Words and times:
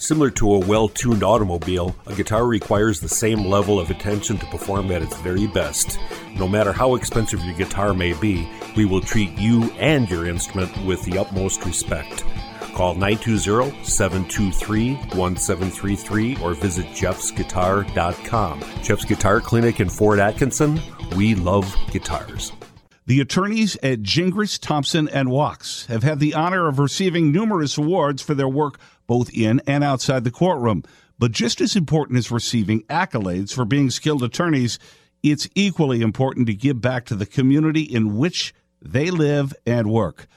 Similar 0.00 0.30
to 0.30 0.54
a 0.54 0.58
well 0.60 0.88
tuned 0.88 1.22
automobile, 1.22 1.94
a 2.06 2.14
guitar 2.14 2.46
requires 2.46 3.00
the 3.00 3.08
same 3.08 3.44
level 3.44 3.78
of 3.78 3.90
attention 3.90 4.38
to 4.38 4.46
perform 4.46 4.90
at 4.92 5.02
its 5.02 5.14
very 5.18 5.46
best. 5.46 5.98
No 6.36 6.48
matter 6.48 6.72
how 6.72 6.94
expensive 6.94 7.44
your 7.44 7.54
guitar 7.54 7.92
may 7.92 8.14
be, 8.14 8.48
we 8.78 8.86
will 8.86 9.02
treat 9.02 9.30
you 9.32 9.70
and 9.72 10.10
your 10.10 10.26
instrument 10.26 10.74
with 10.86 11.04
the 11.04 11.18
utmost 11.18 11.66
respect. 11.66 12.24
Call 12.72 12.94
920 12.94 13.84
723 13.84 14.94
1733 14.94 16.38
or 16.42 16.54
visit 16.54 16.86
jeffsguitar.com. 16.86 18.64
Jeff's 18.82 19.04
Guitar 19.04 19.42
Clinic 19.42 19.80
in 19.80 19.90
Fort 19.90 20.18
Atkinson. 20.18 20.80
We 21.14 21.34
love 21.34 21.76
guitars. 21.90 22.52
The 23.06 23.20
attorneys 23.20 23.76
at 23.82 24.02
Gingras, 24.02 24.58
Thompson, 24.58 25.08
and 25.08 25.30
Wachs 25.30 25.86
have 25.86 26.04
had 26.04 26.20
the 26.20 26.34
honor 26.34 26.68
of 26.68 26.78
receiving 26.78 27.32
numerous 27.32 27.76
awards 27.76 28.22
for 28.22 28.34
their 28.34 28.48
work 28.48 28.78
both 29.10 29.34
in 29.34 29.60
and 29.66 29.82
outside 29.82 30.22
the 30.22 30.30
courtroom. 30.30 30.84
But 31.18 31.32
just 31.32 31.60
as 31.60 31.74
important 31.74 32.16
as 32.16 32.30
receiving 32.30 32.84
accolades 32.84 33.52
for 33.52 33.64
being 33.64 33.90
skilled 33.90 34.22
attorneys, 34.22 34.78
it's 35.20 35.48
equally 35.56 36.00
important 36.00 36.46
to 36.46 36.54
give 36.54 36.80
back 36.80 37.06
to 37.06 37.16
the 37.16 37.26
community 37.26 37.82
in 37.82 38.16
which 38.16 38.54
they 38.80 39.10
live 39.10 39.52
and 39.66 39.90
work. 39.90 40.28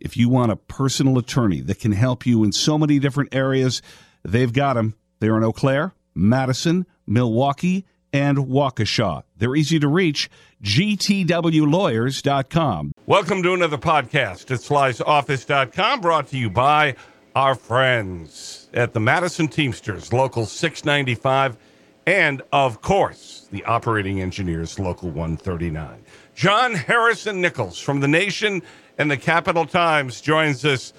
If 0.00 0.16
you 0.16 0.30
want 0.30 0.50
a 0.50 0.56
personal 0.56 1.18
attorney 1.18 1.60
that 1.60 1.78
can 1.78 1.92
help 1.92 2.24
you 2.24 2.42
in 2.42 2.52
so 2.52 2.78
many 2.78 2.98
different 2.98 3.34
areas, 3.34 3.82
they've 4.24 4.50
got 4.50 4.76
them. 4.76 4.94
They're 5.20 5.36
in 5.36 5.44
Eau 5.44 5.52
Claire, 5.52 5.92
Madison, 6.14 6.86
Milwaukee, 7.06 7.84
and 8.14 8.38
Waukesha. 8.38 9.24
They're 9.36 9.56
easy 9.56 9.78
to 9.78 9.88
reach. 9.88 10.30
GTWLawyers.com. 10.64 12.92
Welcome 13.04 13.42
to 13.42 13.52
another 13.52 13.76
podcast 13.76 14.50
at 14.50 14.60
Sly'sOffice.com, 14.60 16.00
brought 16.00 16.28
to 16.28 16.38
you 16.38 16.48
by 16.48 16.96
our 17.34 17.54
friends 17.54 18.68
at 18.74 18.92
the 18.92 19.00
Madison 19.00 19.48
Teamsters, 19.48 20.12
Local 20.12 20.46
695, 20.46 21.56
and 22.06 22.42
of 22.52 22.82
course, 22.82 23.48
the 23.50 23.64
Operating 23.64 24.20
Engineers, 24.20 24.78
Local 24.78 25.08
139. 25.08 26.04
John 26.34 26.74
Harrison 26.74 27.40
Nichols 27.40 27.78
from 27.78 28.00
The 28.00 28.08
Nation 28.08 28.62
and 28.98 29.10
the 29.10 29.16
Capital 29.16 29.66
Times 29.66 30.20
joins 30.20 30.64
us 30.64 30.92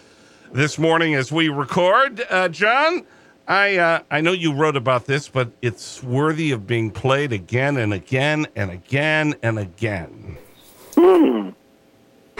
this 0.52 0.78
morning 0.78 1.16
as 1.16 1.32
we 1.32 1.50
record. 1.50 2.24
Uh, 2.30 2.48
John, 2.50 3.06
I 3.48 3.78
uh, 3.78 4.00
I 4.10 4.22
know 4.22 4.32
you 4.32 4.54
wrote 4.54 4.78
about 4.78 5.06
this, 5.06 5.28
but 5.28 5.52
it's 5.62 6.02
worthy 6.04 6.52
of 6.52 6.66
being 6.66 6.92
played 6.92 7.34
again 7.34 7.78
and 7.78 7.94
again 7.94 8.48
and 8.56 8.72
again 8.72 9.36
and 9.44 9.60
again. 9.60 10.38
Hmm. 10.96 11.50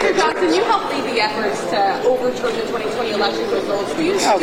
Mr. 0.04 0.16
Johnson, 0.18 0.52
you 0.52 0.62
helped 0.64 0.92
lead 0.92 1.04
the 1.04 1.18
efforts 1.18 1.60
to 1.70 2.02
overturn 2.06 2.54
the 2.56 2.66
2020 2.66 3.12
election 3.12 3.50
results. 3.50 3.94
Will 3.94 4.02
you 4.02 4.16
oh, 4.20 4.38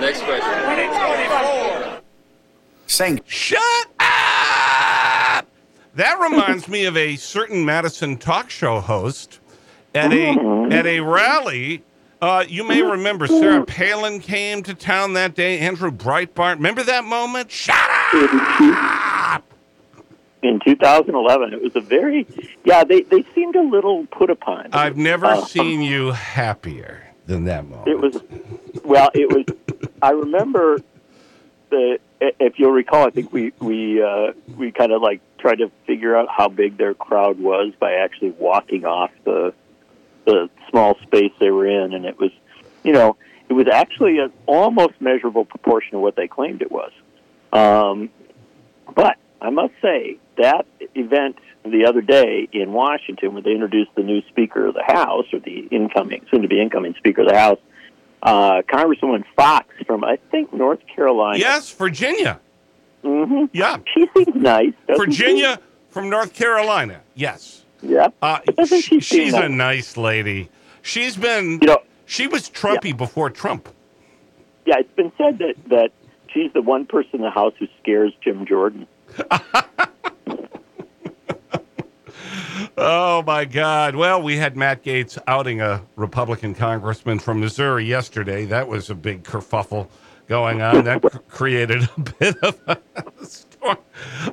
Next 0.00 0.22
question. 0.22 2.00
Saying, 2.86 3.20
shut 3.26 3.60
up! 3.98 5.46
That 5.94 6.18
reminds 6.20 6.68
me 6.68 6.84
of 6.84 6.96
a 6.96 7.16
certain 7.16 7.64
Madison 7.64 8.16
talk 8.16 8.48
show 8.48 8.78
host 8.78 9.40
at 9.96 10.12
a 10.12 10.16
mm-hmm. 10.16 10.70
at 10.70 10.86
a 10.86 11.00
rally. 11.00 11.82
Uh, 12.20 12.44
you 12.46 12.62
may 12.62 12.82
remember 12.82 13.26
Sarah 13.26 13.64
Palin 13.64 14.20
came 14.20 14.62
to 14.62 14.74
town 14.74 15.14
that 15.14 15.34
day. 15.34 15.58
Andrew 15.58 15.90
Breitbart. 15.90 16.54
Remember 16.54 16.84
that 16.84 17.02
moment? 17.02 17.50
Shut 17.50 17.74
up! 17.74 19.11
In 20.42 20.58
2011, 20.64 21.52
it 21.52 21.62
was 21.62 21.76
a 21.76 21.80
very 21.80 22.26
yeah. 22.64 22.82
They 22.82 23.02
they 23.02 23.24
seemed 23.34 23.54
a 23.54 23.62
little 23.62 24.06
put 24.06 24.28
upon. 24.28 24.70
I've 24.72 24.96
never 24.96 25.26
uh, 25.26 25.44
seen 25.44 25.82
you 25.82 26.10
happier 26.10 27.04
than 27.26 27.44
that 27.44 27.68
moment. 27.68 27.88
It 27.88 27.98
was 28.00 28.20
well. 28.84 29.10
It 29.14 29.30
was. 29.30 29.44
I 30.02 30.10
remember 30.10 30.78
the. 31.70 31.98
If 32.20 32.58
you'll 32.58 32.72
recall, 32.72 33.06
I 33.06 33.10
think 33.10 33.32
we 33.32 33.52
we 33.60 34.02
uh, 34.02 34.32
we 34.56 34.72
kind 34.72 34.90
of 34.90 35.00
like 35.00 35.20
tried 35.38 35.58
to 35.58 35.70
figure 35.86 36.16
out 36.16 36.28
how 36.28 36.48
big 36.48 36.76
their 36.76 36.94
crowd 36.94 37.38
was 37.38 37.72
by 37.78 37.94
actually 37.94 38.30
walking 38.30 38.84
off 38.84 39.10
the 39.24 39.54
the 40.24 40.48
small 40.70 40.96
space 41.02 41.32
they 41.38 41.50
were 41.50 41.66
in, 41.66 41.92
and 41.94 42.04
it 42.04 42.18
was, 42.18 42.30
you 42.84 42.92
know, 42.92 43.16
it 43.48 43.52
was 43.52 43.66
actually 43.68 44.18
an 44.18 44.32
almost 44.46 44.94
measurable 45.00 45.44
proportion 45.44 45.96
of 45.96 46.00
what 46.00 46.16
they 46.16 46.28
claimed 46.28 46.62
it 46.62 46.70
was. 46.70 46.92
Um, 47.52 48.10
but 48.94 49.18
I 49.40 49.50
must 49.50 49.74
say 49.82 50.18
that 50.36 50.66
event 50.94 51.36
the 51.64 51.86
other 51.86 52.00
day 52.00 52.48
in 52.52 52.72
Washington, 52.72 53.34
where 53.34 53.42
they 53.42 53.52
introduced 53.52 53.94
the 53.94 54.02
new 54.02 54.22
Speaker 54.28 54.66
of 54.66 54.74
the 54.74 54.82
House, 54.82 55.26
or 55.32 55.38
the 55.38 55.68
incoming, 55.70 56.24
soon-to-be 56.30 56.60
incoming 56.60 56.94
Speaker 56.98 57.22
of 57.22 57.28
the 57.28 57.38
House, 57.38 57.58
uh, 58.22 58.62
Congresswoman 58.62 59.24
Foxx 59.36 59.68
from 59.86 60.04
I 60.04 60.18
think 60.30 60.52
North 60.52 60.80
Carolina. 60.94 61.38
Yes, 61.38 61.72
Virginia. 61.72 62.40
Mm-hmm. 63.04 63.46
Yeah, 63.52 63.78
she 63.94 64.08
seems 64.14 64.34
nice. 64.34 64.72
Virginia 64.96 65.56
she? 65.56 65.92
from 65.92 66.08
North 66.08 66.34
Carolina. 66.34 67.00
Yes. 67.14 67.64
Yeah. 67.82 68.08
Uh, 68.20 68.38
she, 68.64 69.00
she's 69.00 69.34
a 69.34 69.48
nice 69.48 69.96
lady. 69.96 70.48
She's 70.82 71.16
been, 71.16 71.58
you 71.60 71.66
know, 71.66 71.78
she 72.06 72.26
was 72.26 72.48
Trumpy 72.48 72.90
yeah. 72.90 72.96
before 72.96 73.30
Trump. 73.30 73.68
Yeah, 74.66 74.76
it's 74.78 74.92
been 74.94 75.12
said 75.18 75.38
that, 75.38 75.54
that 75.68 75.90
she's 76.32 76.52
the 76.52 76.62
one 76.62 76.86
person 76.86 77.10
in 77.14 77.20
the 77.22 77.30
House 77.30 77.54
who 77.58 77.66
scares 77.80 78.12
Jim 78.22 78.46
Jordan. 78.46 78.86
oh, 82.82 83.22
my 83.26 83.44
God. 83.44 83.96
Well, 83.96 84.22
we 84.22 84.36
had 84.36 84.56
Matt 84.56 84.84
Gaetz 84.84 85.18
outing 85.26 85.60
a 85.60 85.82
Republican 85.96 86.54
congressman 86.54 87.18
from 87.18 87.40
Missouri 87.40 87.84
yesterday. 87.84 88.44
That 88.44 88.68
was 88.68 88.90
a 88.90 88.94
big 88.94 89.22
kerfuffle 89.22 89.88
going 90.28 90.62
on. 90.62 90.84
That 90.84 91.02
created 91.28 91.88
a 91.96 92.00
bit 92.00 92.36
of 92.42 92.60
a 92.66 92.78
storm. 93.24 93.78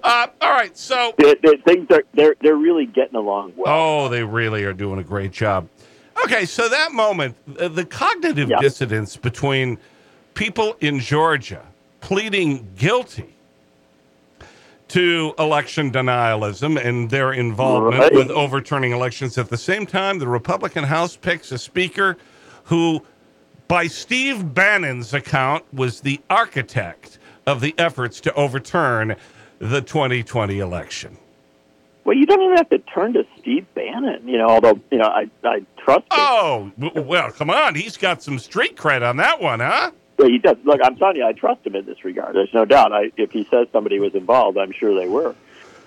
Uh, 0.04 0.28
all 0.42 0.52
right, 0.52 0.76
so 0.78 1.14
the, 1.18 1.38
the 1.42 1.58
things 1.66 1.88
are 1.92 2.04
they're 2.14 2.36
they're 2.42 2.56
really 2.56 2.86
getting 2.86 3.16
along 3.16 3.54
well. 3.56 4.06
Oh, 4.06 4.10
they 4.10 4.24
really 4.24 4.64
are 4.64 4.74
doing 4.74 5.00
a 5.00 5.04
great 5.04 5.32
job. 5.32 5.68
Okay, 6.24 6.46
so 6.46 6.68
that 6.68 6.92
moment, 6.92 7.36
the 7.46 7.86
cognitive 7.86 8.50
yep. 8.50 8.62
dissonance 8.62 9.16
between 9.16 9.78
people 10.34 10.76
in 10.80 11.00
Georgia 11.00 11.64
pleading 12.02 12.68
guilty 12.78 13.36
to 14.90 15.34
election 15.40 15.92
denialism 15.92 16.84
and 16.84 17.10
their 17.10 17.34
involvement 17.34 18.02
right. 18.02 18.14
with 18.14 18.30
overturning 18.30 18.92
elections. 18.92 19.38
At 19.38 19.50
the 19.50 19.58
same 19.58 19.86
time, 19.86 20.20
the 20.20 20.28
Republican 20.28 20.84
House 20.84 21.16
picks 21.16 21.52
a 21.52 21.58
speaker 21.58 22.18
who 22.66 23.04
by 23.70 23.86
Steve 23.86 24.54
Bannon's 24.54 25.14
account, 25.14 25.64
was 25.72 26.02
the 26.02 26.20
architect 26.30 27.20
of 27.46 27.62
the 27.62 27.74
efforts 27.78 28.20
to 28.22 28.34
overturn 28.34 29.16
the 29.60 29.82
2020 29.82 30.60
election. 30.60 31.18
Well, 32.04 32.18
you 32.18 32.26
don't 32.26 32.42
even 32.42 32.58
have 32.58 32.70
to 32.70 32.80
turn 32.80 33.14
to 33.14 33.26
Steve 33.38 33.68
Bannon, 33.76 34.28
you 34.28 34.40
know, 34.40 34.48
although, 34.48 34.80
you 34.90 34.98
know, 34.98 35.06
I, 35.06 35.30
I 35.44 35.64
trust 35.78 36.02
him. 36.02 36.08
Oh, 36.12 36.72
well, 36.96 37.32
come 37.32 37.52
on. 37.52 37.76
He's 37.76 37.96
got 37.96 38.24
some 38.24 38.40
street 38.40 38.76
cred 38.76 39.08
on 39.08 39.18
that 39.18 39.40
one, 39.40 39.60
huh? 39.60 39.92
Yeah, 40.20 40.28
he 40.28 40.38
does. 40.38 40.58
Look, 40.64 40.82
I'm 40.84 40.98
telling 40.98 41.16
you, 41.18 41.26
I 41.26 41.32
trust 41.34 41.66
him 41.66 41.76
in 41.76 41.86
this 41.86 42.04
regard. 42.04 42.36
There's 42.36 42.54
no 42.54 42.66
doubt. 42.66 42.92
I, 42.92 43.12
if 43.16 43.32
he 43.32 43.46
says 43.50 43.68
somebody 43.72 44.00
was 44.00 44.16
involved, 44.16 44.58
I'm 44.58 44.74
sure 44.74 44.94
they 45.00 45.08
were. 45.08 45.34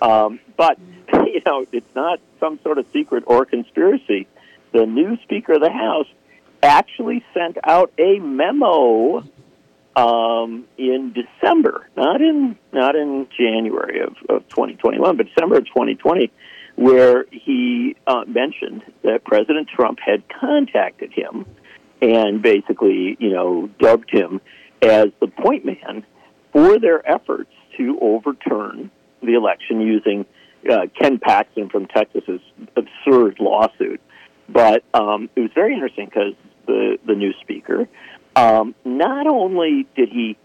Um, 0.01 0.39
but, 0.57 0.79
you 1.13 1.41
know, 1.45 1.65
it's 1.71 1.95
not 1.95 2.19
some 2.39 2.59
sort 2.63 2.79
of 2.79 2.87
secret 2.91 3.23
or 3.27 3.45
conspiracy. 3.45 4.27
The 4.71 4.85
new 4.85 5.17
Speaker 5.23 5.53
of 5.53 5.61
the 5.61 5.71
House 5.71 6.07
actually 6.63 7.23
sent 7.33 7.57
out 7.63 7.93
a 7.99 8.19
memo 8.19 9.23
um, 9.95 10.65
in 10.77 11.13
December, 11.13 11.87
not 11.95 12.21
in 12.21 12.57
not 12.71 12.95
in 12.95 13.27
January 13.37 13.99
of, 14.01 14.15
of 14.27 14.49
2021, 14.49 15.17
but 15.17 15.27
December 15.27 15.57
of 15.57 15.65
2020, 15.67 16.31
where 16.75 17.25
he 17.29 17.95
uh, 18.07 18.23
mentioned 18.25 18.81
that 19.03 19.23
President 19.23 19.67
Trump 19.67 19.99
had 19.99 20.23
contacted 20.29 21.11
him 21.13 21.45
and 22.03 22.41
basically, 22.41 23.15
you 23.19 23.29
know, 23.29 23.69
dubbed 23.79 24.09
him 24.11 24.41
as 24.81 25.07
the 25.21 25.27
point 25.27 25.65
man 25.65 26.05
for 26.51 26.77
their 26.77 27.07
efforts 27.09 27.51
to 27.77 27.97
overturn 28.01 28.91
the 29.21 29.33
election 29.33 29.79
using 29.79 30.25
uh, 30.69 30.87
Ken 30.99 31.17
Paxton 31.17 31.69
from 31.69 31.87
Texas's 31.87 32.41
absurd 32.75 33.37
lawsuit. 33.39 34.01
But 34.49 34.83
um, 34.93 35.29
it 35.35 35.39
was 35.39 35.51
very 35.55 35.73
interesting 35.73 36.05
because 36.05 36.33
the, 36.67 36.97
the 37.07 37.15
new 37.15 37.33
speaker, 37.41 37.87
um, 38.35 38.75
not 38.83 39.25
only 39.25 39.87
did 39.95 40.09
he 40.09 40.37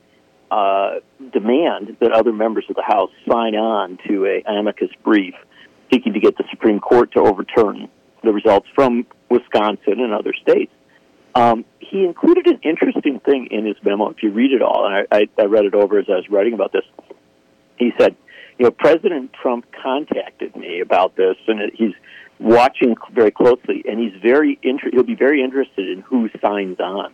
uh, 0.52 1.00
demand 1.32 1.96
that 2.00 2.12
other 2.12 2.32
members 2.32 2.64
of 2.70 2.76
the 2.76 2.82
House 2.82 3.10
sign 3.28 3.56
on 3.56 3.98
to 4.06 4.26
a 4.26 4.42
amicus 4.48 4.90
brief 5.02 5.34
seeking 5.92 6.12
to 6.12 6.20
get 6.20 6.36
the 6.38 6.44
Supreme 6.50 6.78
Court 6.78 7.12
to 7.12 7.20
overturn 7.20 7.88
the 8.22 8.32
results 8.32 8.68
from 8.74 9.06
Wisconsin 9.28 10.00
and 10.00 10.12
other 10.12 10.32
states. 10.40 10.72
Um, 11.38 11.64
he 11.78 12.04
included 12.04 12.48
an 12.48 12.58
interesting 12.64 13.20
thing 13.20 13.46
in 13.52 13.64
his 13.64 13.76
memo. 13.84 14.10
If 14.10 14.24
you 14.24 14.32
read 14.32 14.52
it 14.52 14.60
all, 14.60 14.84
and 14.86 15.06
I, 15.10 15.16
I, 15.16 15.28
I 15.38 15.44
read 15.44 15.66
it 15.66 15.74
over 15.74 15.98
as 15.98 16.06
I 16.08 16.16
was 16.16 16.28
writing 16.28 16.52
about 16.52 16.72
this, 16.72 16.82
he 17.76 17.92
said, 17.96 18.16
"You 18.58 18.64
know, 18.64 18.72
President 18.72 19.32
Trump 19.40 19.66
contacted 19.80 20.56
me 20.56 20.80
about 20.80 21.14
this, 21.14 21.36
and 21.46 21.60
he's 21.72 21.94
watching 22.40 22.96
very 23.12 23.30
closely, 23.30 23.84
and 23.88 24.00
he's 24.00 24.20
very 24.20 24.58
inter- 24.64 24.90
he'll 24.92 25.04
be 25.04 25.14
very 25.14 25.40
interested 25.40 25.88
in 25.88 26.00
who 26.00 26.28
signs 26.40 26.80
on, 26.80 27.12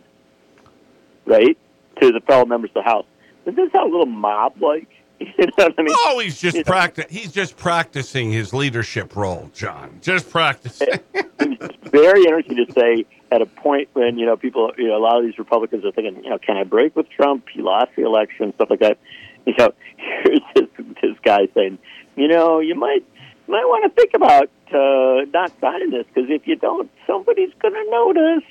right, 1.27 1.55
to 2.01 2.11
the 2.11 2.19
fellow 2.21 2.45
members 2.45 2.71
of 2.71 2.83
the 2.83 2.89
House. 2.89 3.05
Does 3.45 3.55
this 3.55 3.71
sound 3.71 3.89
a 3.89 3.91
little 3.91 4.07
mob-like? 4.07 4.89
You 5.17 5.45
know 5.57 5.69
I 5.77 5.81
mean? 5.81 5.95
Oh, 5.97 6.19
he's 6.19 6.41
just 6.41 6.57
practi- 6.57 7.09
He's 7.09 7.31
just 7.31 7.55
practicing 7.55 8.33
his 8.33 8.53
leadership 8.53 9.15
role, 9.15 9.49
John. 9.53 9.99
Just 10.01 10.29
practicing. 10.29 10.89
it's 11.13 11.89
very 11.89 12.25
interesting 12.25 12.57
to 12.57 12.73
say 12.73 13.05
at 13.35 13.41
a 13.41 13.45
point 13.45 13.89
when 13.93 14.17
you 14.17 14.25
know 14.25 14.37
people, 14.37 14.71
you 14.77 14.87
know, 14.87 14.97
a 14.97 15.03
lot 15.03 15.17
of 15.19 15.25
these 15.25 15.37
Republicans 15.37 15.83
are 15.85 15.91
thinking, 15.91 16.23
you 16.23 16.29
know, 16.29 16.39
can 16.39 16.57
I 16.57 16.63
break 16.63 16.95
with 16.95 17.09
Trump? 17.09 17.45
He 17.53 17.61
lost 17.61 17.91
the 17.95 18.05
election, 18.05 18.53
stuff 18.55 18.69
like 18.69 18.79
that. 18.79 18.97
You 19.45 19.53
know, 19.59 19.73
here's 20.23 20.39
this, 20.55 20.85
this 21.01 21.17
guy 21.23 21.47
saying, 21.53 21.77
you 22.15 22.27
know, 22.27 22.59
you 22.59 22.75
might 22.75 23.05
might 23.47 23.65
want 23.65 23.83
to 23.83 24.01
think 24.01 24.13
about 24.15 24.49
uh, 24.73 25.29
not 25.33 25.51
signing 25.59 25.91
this 25.91 26.05
because 26.13 26.29
if 26.29 26.47
you 26.47 26.55
don't, 26.55 26.89
somebody's 27.05 27.53
going 27.59 27.73
to 27.73 27.91
notice. 27.91 28.43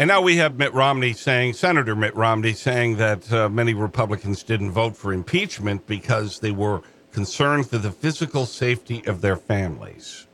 And 0.00 0.08
now 0.08 0.20
we 0.22 0.36
have 0.36 0.56
Mitt 0.56 0.72
Romney 0.74 1.12
saying, 1.12 1.54
Senator 1.54 1.96
Mitt 1.96 2.14
Romney 2.14 2.52
saying 2.52 2.98
that 2.98 3.32
uh, 3.32 3.48
many 3.48 3.74
Republicans 3.74 4.44
didn't 4.44 4.70
vote 4.70 4.96
for 4.96 5.12
impeachment 5.12 5.88
because 5.88 6.38
they 6.38 6.52
were 6.52 6.82
concerned 7.10 7.68
for 7.68 7.78
the 7.78 7.90
physical 7.90 8.46
safety 8.46 9.04
of 9.06 9.22
their 9.22 9.34
families. 9.34 10.28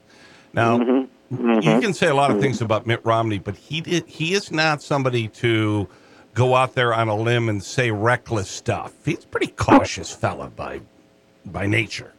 Now, 0.52 0.78
Mm-hmm. 0.78 1.13
You 1.30 1.36
mm-hmm. 1.38 1.80
can 1.80 1.94
say 1.94 2.08
a 2.08 2.14
lot 2.14 2.30
of 2.30 2.40
things 2.40 2.60
about 2.60 2.86
Mitt 2.86 3.04
Romney, 3.04 3.38
but 3.38 3.56
he 3.56 3.80
did, 3.80 4.06
he 4.06 4.34
is 4.34 4.52
not 4.52 4.82
somebody 4.82 5.28
to 5.28 5.88
go 6.34 6.54
out 6.54 6.74
there 6.74 6.92
on 6.92 7.08
a 7.08 7.16
limb 7.16 7.48
and 7.48 7.62
say 7.62 7.90
reckless 7.90 8.50
stuff. 8.50 8.92
He's 9.04 9.24
a 9.24 9.28
pretty 9.28 9.48
cautious 9.48 10.12
fella 10.12 10.50
by 10.50 10.80
by 11.46 11.66
nature. 11.66 12.12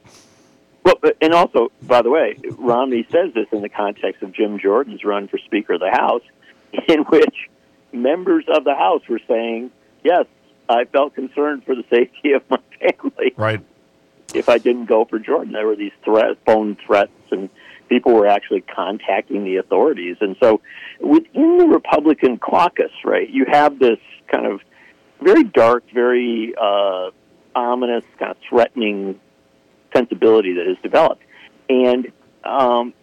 Well, 0.83 0.95
and 1.19 1.33
also, 1.33 1.71
by 1.81 2.03
the 2.03 2.11
way, 2.11 2.37
Romney 2.57 3.07
says 3.11 3.33
this 3.33 3.47
in 3.51 3.61
the 3.61 3.69
context 3.69 4.21
of 4.21 4.31
Jim 4.31 4.59
Jordan's 4.59 5.03
run 5.03 5.27
for 5.27 5.39
Speaker 5.39 5.73
of 5.73 5.79
the 5.79 5.89
House, 5.91 6.21
in 6.87 7.01
which 7.03 7.49
members 7.91 8.45
of 8.47 8.63
the 8.63 8.75
House 8.75 9.01
were 9.09 9.21
saying, 9.27 9.71
"Yes, 10.03 10.25
I 10.69 10.85
felt 10.85 11.15
concerned 11.15 11.63
for 11.65 11.75
the 11.75 11.85
safety 11.89 12.33
of 12.33 12.43
my 12.49 12.59
family 12.79 13.33
Right. 13.35 13.61
if 14.33 14.47
I 14.49 14.57
didn't 14.57 14.85
go 14.85 15.05
for 15.05 15.19
Jordan." 15.19 15.53
There 15.53 15.67
were 15.67 15.75
these 15.75 15.93
threat, 16.03 16.37
phone 16.45 16.77
threats, 16.85 17.11
and 17.31 17.49
people 17.89 18.13
were 18.13 18.27
actually 18.27 18.61
contacting 18.61 19.43
the 19.43 19.57
authorities. 19.57 20.17
And 20.21 20.35
so, 20.41 20.61
within 20.99 21.57
the 21.57 21.67
Republican 21.67 22.37
caucus, 22.37 22.91
right, 23.03 23.29
you 23.29 23.45
have 23.51 23.79
this 23.79 23.99
kind 24.31 24.45
of 24.45 24.61
very 25.21 25.43
dark, 25.43 25.83
very 25.93 26.53
uh, 26.59 27.11
ominous, 27.55 28.03
kind 28.19 28.31
of 28.31 28.37
threatening 28.49 29.19
sensibility 29.95 30.53
that 30.53 30.67
has 30.67 30.77
developed. 30.83 31.23
And 31.69 32.11
um, 32.43 32.93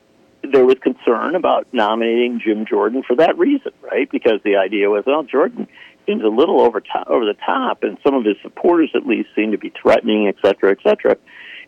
there 0.42 0.64
was 0.64 0.76
concern 0.80 1.34
about 1.34 1.66
nominating 1.72 2.40
Jim 2.44 2.66
Jordan 2.66 3.02
for 3.06 3.16
that 3.16 3.38
reason, 3.38 3.72
right? 3.80 4.10
Because 4.10 4.40
the 4.44 4.56
idea 4.56 4.90
was, 4.90 5.04
well, 5.06 5.22
Jordan 5.22 5.68
seems 6.06 6.22
a 6.22 6.28
little 6.28 6.60
over 6.60 6.80
top, 6.80 7.06
over 7.08 7.24
the 7.24 7.36
top, 7.46 7.82
and 7.82 7.96
some 8.04 8.14
of 8.14 8.24
his 8.24 8.36
supporters, 8.42 8.90
at 8.94 9.06
least, 9.06 9.28
seem 9.34 9.52
to 9.52 9.58
be 9.58 9.72
threatening, 9.80 10.28
et 10.28 10.36
cetera, 10.44 10.72
et 10.72 10.78
cetera. 10.82 11.16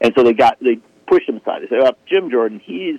And 0.01 0.13
so 0.17 0.25
they 0.25 0.33
got 0.33 0.59
they 0.61 0.81
pushed 1.07 1.29
him 1.29 1.37
aside. 1.37 1.63
They 1.63 1.69
said, 1.69 1.79
well, 1.81 1.97
Jim 2.07 2.31
Jordan, 2.31 2.61
he's 2.63 2.99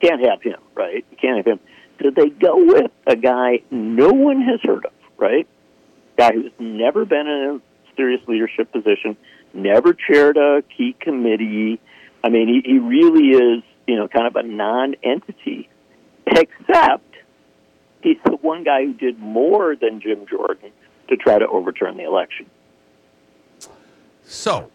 can't 0.00 0.24
have 0.28 0.42
him, 0.42 0.60
right? 0.74 1.04
You 1.10 1.16
can't 1.16 1.36
have 1.38 1.46
him. 1.46 1.60
So 2.02 2.10
they 2.10 2.28
go 2.28 2.64
with 2.64 2.90
a 3.06 3.16
guy 3.16 3.62
no 3.70 4.10
one 4.10 4.42
has 4.42 4.60
heard 4.62 4.84
of, 4.84 4.92
right? 5.16 5.46
Guy 6.16 6.32
who's 6.32 6.52
never 6.58 7.04
been 7.04 7.26
in 7.26 7.60
a 7.62 7.96
serious 7.96 8.20
leadership 8.26 8.72
position, 8.72 9.16
never 9.52 9.94
chaired 9.94 10.36
a 10.36 10.62
key 10.76 10.94
committee. 10.98 11.80
I 12.22 12.28
mean, 12.28 12.48
he, 12.48 12.62
he 12.64 12.78
really 12.78 13.28
is, 13.28 13.62
you 13.86 13.96
know, 13.96 14.08
kind 14.08 14.26
of 14.26 14.36
a 14.36 14.42
non-entity, 14.42 15.68
except 16.26 17.14
he's 18.02 18.18
the 18.24 18.36
one 18.36 18.64
guy 18.64 18.84
who 18.84 18.94
did 18.94 19.18
more 19.18 19.76
than 19.76 20.00
Jim 20.00 20.26
Jordan 20.26 20.70
to 21.08 21.16
try 21.16 21.38
to 21.38 21.46
overturn 21.46 21.96
the 21.96 22.04
election. 22.04 22.46
So, 24.24 24.70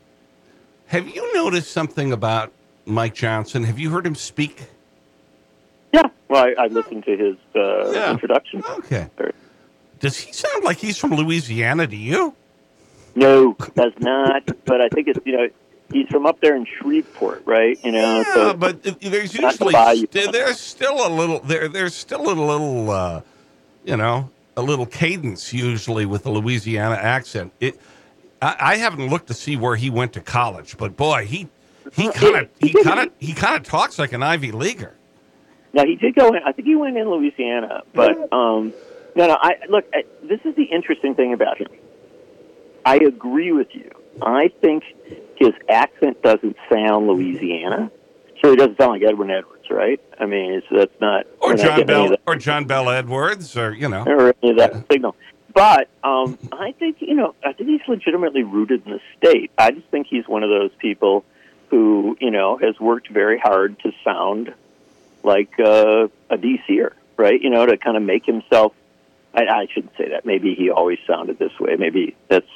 have 0.89 1.07
you 1.07 1.33
noticed 1.33 1.71
something 1.71 2.11
about 2.11 2.51
Mike 2.85 3.13
Johnson? 3.15 3.63
Have 3.63 3.79
you 3.79 3.89
heard 3.89 4.05
him 4.05 4.15
speak? 4.15 4.63
Yeah, 5.93 6.03
well, 6.27 6.45
I, 6.45 6.63
I 6.63 6.67
listened 6.67 7.03
to 7.05 7.17
his 7.17 7.35
uh, 7.55 7.91
Yeah. 7.91 8.11
introduction. 8.11 8.63
Okay. 8.79 9.07
Does 9.99 10.17
he 10.17 10.31
sound 10.31 10.63
like 10.63 10.77
he's 10.77 10.97
from 10.97 11.11
Louisiana 11.15 11.87
to 11.87 11.95
you? 11.95 12.35
No, 13.15 13.55
does 13.75 13.93
not. 13.99 14.43
but 14.65 14.81
I 14.81 14.89
think 14.89 15.07
it's 15.07 15.19
you 15.25 15.35
know 15.35 15.47
he's 15.91 16.07
from 16.07 16.25
up 16.25 16.39
there 16.41 16.55
in 16.55 16.65
Shreveport, 16.65 17.43
right? 17.45 17.77
You 17.83 17.91
know, 17.91 18.17
Yeah, 18.19 18.33
so 18.33 18.53
but 18.53 18.83
there's 19.01 19.33
usually 19.33 19.73
st- 19.73 20.31
there's 20.31 20.59
still 20.59 21.05
a 21.05 21.09
little 21.09 21.39
there 21.39 21.67
there's 21.67 21.95
still 21.95 22.31
a 22.31 22.33
little 22.33 22.89
uh, 22.91 23.21
you 23.83 23.97
know 23.97 24.29
a 24.55 24.61
little 24.61 24.85
cadence 24.85 25.51
usually 25.53 26.05
with 26.05 26.23
the 26.23 26.29
Louisiana 26.31 26.95
accent. 26.95 27.51
It 27.59 27.79
I, 28.41 28.55
I 28.59 28.75
haven't 28.77 29.07
looked 29.09 29.27
to 29.27 29.33
see 29.33 29.55
where 29.57 29.75
he 29.75 29.89
went 29.89 30.13
to 30.13 30.21
college, 30.21 30.77
but 30.77 30.95
boy, 30.95 31.25
he 31.25 31.47
he 31.93 32.09
kind 32.11 32.35
of 32.35 32.49
he 32.59 32.73
kind 32.83 32.99
of 32.99 33.11
he 33.19 33.33
kind 33.33 33.55
of 33.55 33.63
talks 33.63 33.97
like 33.99 34.13
an 34.13 34.23
Ivy 34.23 34.51
leaguer. 34.51 34.95
now 35.73 35.85
he 35.85 35.95
did 35.95 36.15
go 36.15 36.29
in. 36.29 36.41
I 36.45 36.51
think 36.51 36.67
he 36.67 36.75
went 36.75 36.97
in 36.97 37.09
Louisiana, 37.09 37.81
but 37.93 38.11
um, 38.33 38.73
no, 39.15 39.27
no. 39.27 39.37
I 39.39 39.55
look. 39.69 39.85
I, 39.93 40.03
this 40.23 40.39
is 40.45 40.55
the 40.55 40.63
interesting 40.65 41.15
thing 41.15 41.33
about 41.33 41.57
him. 41.57 41.67
I 42.85 42.95
agree 42.97 43.51
with 43.51 43.67
you. 43.73 43.91
I 44.21 44.49
think 44.61 44.83
his 45.37 45.53
accent 45.69 46.21
doesn't 46.21 46.55
sound 46.71 47.07
Louisiana. 47.07 47.91
So 48.41 48.51
he 48.51 48.55
doesn't 48.55 48.77
sound 48.77 48.93
like 48.93 49.03
Edwin 49.03 49.29
Edwards, 49.29 49.69
right? 49.69 49.99
I 50.17 50.25
mean, 50.25 50.53
it's, 50.53 50.67
that's 50.71 51.01
not 51.01 51.25
Or 51.41 51.49
we're 51.49 51.55
not 51.55 51.77
John 51.77 51.85
Bell 51.85 52.15
or 52.25 52.35
John 52.37 52.65
Bell 52.65 52.89
Edwards 52.89 53.57
or 53.57 53.73
you 53.73 53.89
know. 53.89 54.03
or 54.05 54.33
any 54.41 54.51
of 54.51 54.57
that 54.57 54.85
signal. 54.89 55.15
But 55.53 55.89
um, 56.03 56.37
I 56.51 56.71
think 56.73 56.97
you 57.01 57.15
know, 57.15 57.35
I 57.43 57.53
think 57.53 57.69
he's 57.69 57.87
legitimately 57.87 58.43
rooted 58.43 58.85
in 58.85 58.93
the 58.93 59.01
state. 59.17 59.51
I 59.57 59.71
just 59.71 59.87
think 59.87 60.07
he's 60.07 60.27
one 60.27 60.43
of 60.43 60.49
those 60.49 60.71
people 60.77 61.25
who 61.69 62.17
you 62.19 62.31
know 62.31 62.57
has 62.57 62.79
worked 62.79 63.09
very 63.09 63.39
hard 63.39 63.79
to 63.79 63.91
sound 64.03 64.53
like 65.23 65.59
uh, 65.59 66.07
a 66.29 66.37
DCer, 66.37 66.91
right? 67.17 67.41
You 67.41 67.49
know, 67.49 67.65
to 67.65 67.77
kind 67.77 67.97
of 67.97 68.03
make 68.03 68.25
himself. 68.25 68.73
I, 69.33 69.45
I 69.45 69.67
shouldn't 69.71 69.95
say 69.97 70.09
that. 70.09 70.25
Maybe 70.25 70.55
he 70.55 70.69
always 70.71 70.97
sounded 71.05 71.37
this 71.37 71.59
way. 71.59 71.75
Maybe 71.75 72.15
that's 72.27 72.47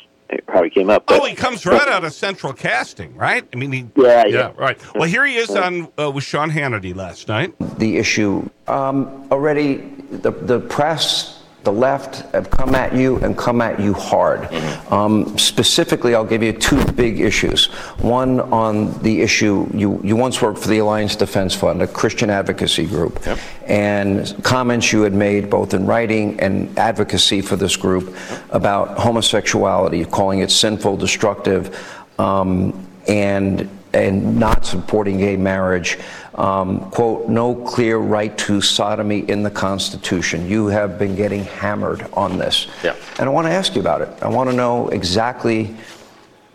how 0.47 0.63
he 0.63 0.69
came 0.69 0.89
up. 0.89 1.03
Oh, 1.07 1.25
he 1.25 1.35
comes 1.35 1.65
right 1.65 1.87
out 1.87 2.03
of 2.03 2.13
Central 2.13 2.53
Casting, 2.53 3.15
right? 3.15 3.45
I 3.51 3.55
mean, 3.55 3.71
he, 3.71 3.87
Yeah, 3.95 4.25
yeah. 4.25 4.51
right. 4.55 4.79
Well, 4.95 5.07
here 5.07 5.25
he 5.25 5.35
is 5.35 5.51
on 5.51 5.87
uh, 5.99 6.09
with 6.09 6.23
Sean 6.23 6.49
Hannity 6.49 6.95
last 6.95 7.27
night. 7.27 7.53
the 7.77 7.97
issue. 7.97 8.49
Um, 8.67 9.27
already, 9.31 9.77
the, 10.09 10.31
the 10.31 10.59
press, 10.59 11.42
the 11.63 11.71
left 11.71 12.29
have 12.33 12.49
come 12.49 12.75
at 12.75 12.93
you 12.93 13.17
and 13.17 13.37
come 13.37 13.61
at 13.61 13.79
you 13.79 13.93
hard. 13.93 14.53
Um, 14.91 15.37
specifically, 15.37 16.13
I'll 16.13 16.25
give 16.25 16.43
you 16.43 16.51
two 16.51 16.83
big 16.93 17.21
issues. 17.21 17.65
One 18.01 18.39
on 18.39 18.91
the 19.01 19.21
issue 19.21 19.69
you, 19.73 19.99
you 20.03 20.15
once 20.15 20.41
worked 20.41 20.59
for 20.59 20.67
the 20.67 20.79
Alliance 20.79 21.15
Defense 21.15 21.55
Fund, 21.55 21.81
a 21.81 21.87
Christian 21.87 22.29
advocacy 22.29 22.85
group, 22.85 23.25
and 23.65 24.35
comments 24.43 24.91
you 24.91 25.01
had 25.03 25.13
made 25.13 25.49
both 25.49 25.73
in 25.73 25.85
writing 25.85 26.39
and 26.39 26.77
advocacy 26.77 27.41
for 27.41 27.55
this 27.55 27.77
group 27.77 28.15
about 28.49 28.97
homosexuality, 28.97 30.03
calling 30.05 30.39
it 30.39 30.51
sinful, 30.51 30.97
destructive. 30.97 31.99
Um, 32.19 32.87
and 33.07 33.69
and 33.93 34.39
not 34.39 34.65
supporting 34.65 35.17
gay 35.17 35.37
marriage. 35.37 35.99
Um, 36.35 36.89
quote, 36.89 37.29
no 37.29 37.53
clear 37.53 37.97
right 37.97 38.35
to 38.39 38.59
sodomy 38.59 39.19
in 39.29 39.43
the 39.43 39.51
Constitution. 39.51 40.49
You 40.49 40.67
have 40.67 40.97
been 40.97 41.15
getting 41.15 41.43
hammered 41.43 42.07
on 42.13 42.37
this. 42.39 42.67
Yeah. 42.83 42.95
And 43.19 43.29
I 43.29 43.31
want 43.31 43.45
to 43.45 43.51
ask 43.51 43.75
you 43.75 43.81
about 43.81 44.01
it. 44.01 44.09
I 44.21 44.29
want 44.29 44.49
to 44.49 44.55
know 44.55 44.89
exactly, 44.89 45.75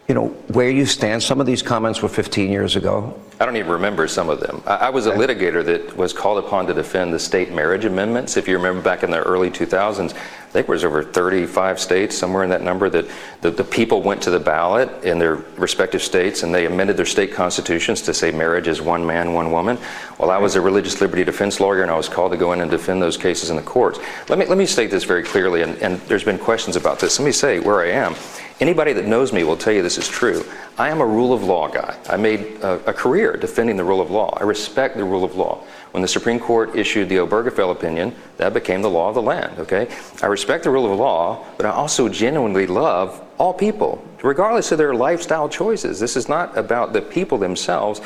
you 0.08 0.14
know, 0.14 0.28
where 0.48 0.70
you 0.70 0.86
stand. 0.86 1.22
Some 1.22 1.38
of 1.38 1.46
these 1.46 1.62
comments 1.62 2.00
were 2.00 2.08
15 2.08 2.50
years 2.50 2.76
ago. 2.76 3.14
I 3.40 3.44
don't 3.44 3.56
even 3.56 3.70
remember 3.70 4.08
some 4.08 4.30
of 4.30 4.40
them. 4.40 4.62
I, 4.66 4.76
I 4.76 4.90
was 4.90 5.06
a 5.06 5.12
litigator 5.12 5.62
that 5.66 5.94
was 5.98 6.14
called 6.14 6.42
upon 6.42 6.66
to 6.68 6.74
defend 6.74 7.12
the 7.12 7.18
state 7.18 7.52
marriage 7.52 7.84
amendments. 7.84 8.38
If 8.38 8.48
you 8.48 8.56
remember 8.56 8.80
back 8.80 9.02
in 9.02 9.10
the 9.10 9.22
early 9.22 9.50
2000s, 9.50 10.14
I 10.14 10.50
think 10.50 10.66
it 10.66 10.70
was 10.70 10.82
over 10.82 11.04
35 11.04 11.78
states, 11.78 12.16
somewhere 12.16 12.42
in 12.42 12.48
that 12.48 12.62
number, 12.62 12.88
that 12.88 13.06
the, 13.42 13.50
the 13.50 13.62
people 13.62 14.00
went 14.00 14.22
to 14.22 14.30
the 14.30 14.40
ballot 14.40 15.04
in 15.04 15.18
their 15.18 15.34
respective 15.58 16.02
states 16.02 16.42
and 16.42 16.54
they 16.54 16.64
amended 16.64 16.96
their 16.96 17.04
state 17.04 17.34
constitutions 17.34 18.00
to 18.02 18.14
say 18.14 18.30
marriage 18.30 18.66
is 18.66 18.80
one 18.80 19.04
man, 19.04 19.34
one 19.34 19.52
woman. 19.52 19.76
Well, 20.18 20.30
I 20.30 20.38
was 20.38 20.56
a 20.56 20.60
religious 20.62 21.02
liberty 21.02 21.22
defense 21.22 21.60
lawyer 21.60 21.82
and 21.82 21.90
I 21.90 21.96
was 21.98 22.08
called 22.08 22.32
to 22.32 22.38
go 22.38 22.54
in 22.54 22.62
and 22.62 22.70
defend 22.70 23.02
those 23.02 23.18
cases 23.18 23.50
in 23.50 23.56
the 23.56 23.62
courts. 23.62 23.98
Let 24.30 24.38
me, 24.38 24.46
let 24.46 24.56
me 24.56 24.64
state 24.64 24.90
this 24.90 25.04
very 25.04 25.22
clearly, 25.22 25.60
and, 25.60 25.76
and 25.82 26.00
there's 26.02 26.24
been 26.24 26.38
questions 26.38 26.76
about 26.76 26.98
this. 26.98 27.18
Let 27.18 27.26
me 27.26 27.32
say 27.32 27.60
where 27.60 27.82
I 27.82 27.90
am. 27.90 28.16
Anybody 28.60 28.92
that 28.94 29.06
knows 29.06 29.32
me 29.32 29.44
will 29.44 29.56
tell 29.56 29.72
you 29.72 29.82
this 29.82 29.98
is 29.98 30.08
true. 30.08 30.44
I 30.78 30.88
am 30.88 31.00
a 31.00 31.06
rule 31.06 31.32
of 31.32 31.44
law 31.44 31.68
guy. 31.68 31.96
I 32.08 32.16
made 32.16 32.40
a, 32.60 32.90
a 32.90 32.92
career 32.92 33.36
defending 33.36 33.76
the 33.76 33.84
rule 33.84 34.00
of 34.00 34.10
law. 34.10 34.36
I 34.40 34.42
respect 34.42 34.96
the 34.96 35.04
rule 35.04 35.22
of 35.22 35.36
law. 35.36 35.62
When 35.92 36.02
the 36.02 36.08
Supreme 36.08 36.40
Court 36.40 36.74
issued 36.74 37.08
the 37.08 37.16
Obergefell 37.16 37.70
opinion, 37.70 38.16
that 38.36 38.52
became 38.54 38.82
the 38.82 38.90
law 38.90 39.10
of 39.10 39.14
the 39.14 39.22
land, 39.22 39.60
okay? 39.60 39.88
I 40.22 40.26
respect 40.26 40.64
the 40.64 40.70
rule 40.70 40.92
of 40.92 40.98
law, 40.98 41.46
but 41.56 41.66
I 41.66 41.70
also 41.70 42.08
genuinely 42.08 42.66
love 42.66 43.24
all 43.38 43.54
people, 43.54 44.04
regardless 44.24 44.72
of 44.72 44.78
their 44.78 44.92
lifestyle 44.92 45.48
choices. 45.48 46.00
This 46.00 46.16
is 46.16 46.28
not 46.28 46.58
about 46.58 46.92
the 46.92 47.00
people 47.00 47.38
themselves. 47.38 48.00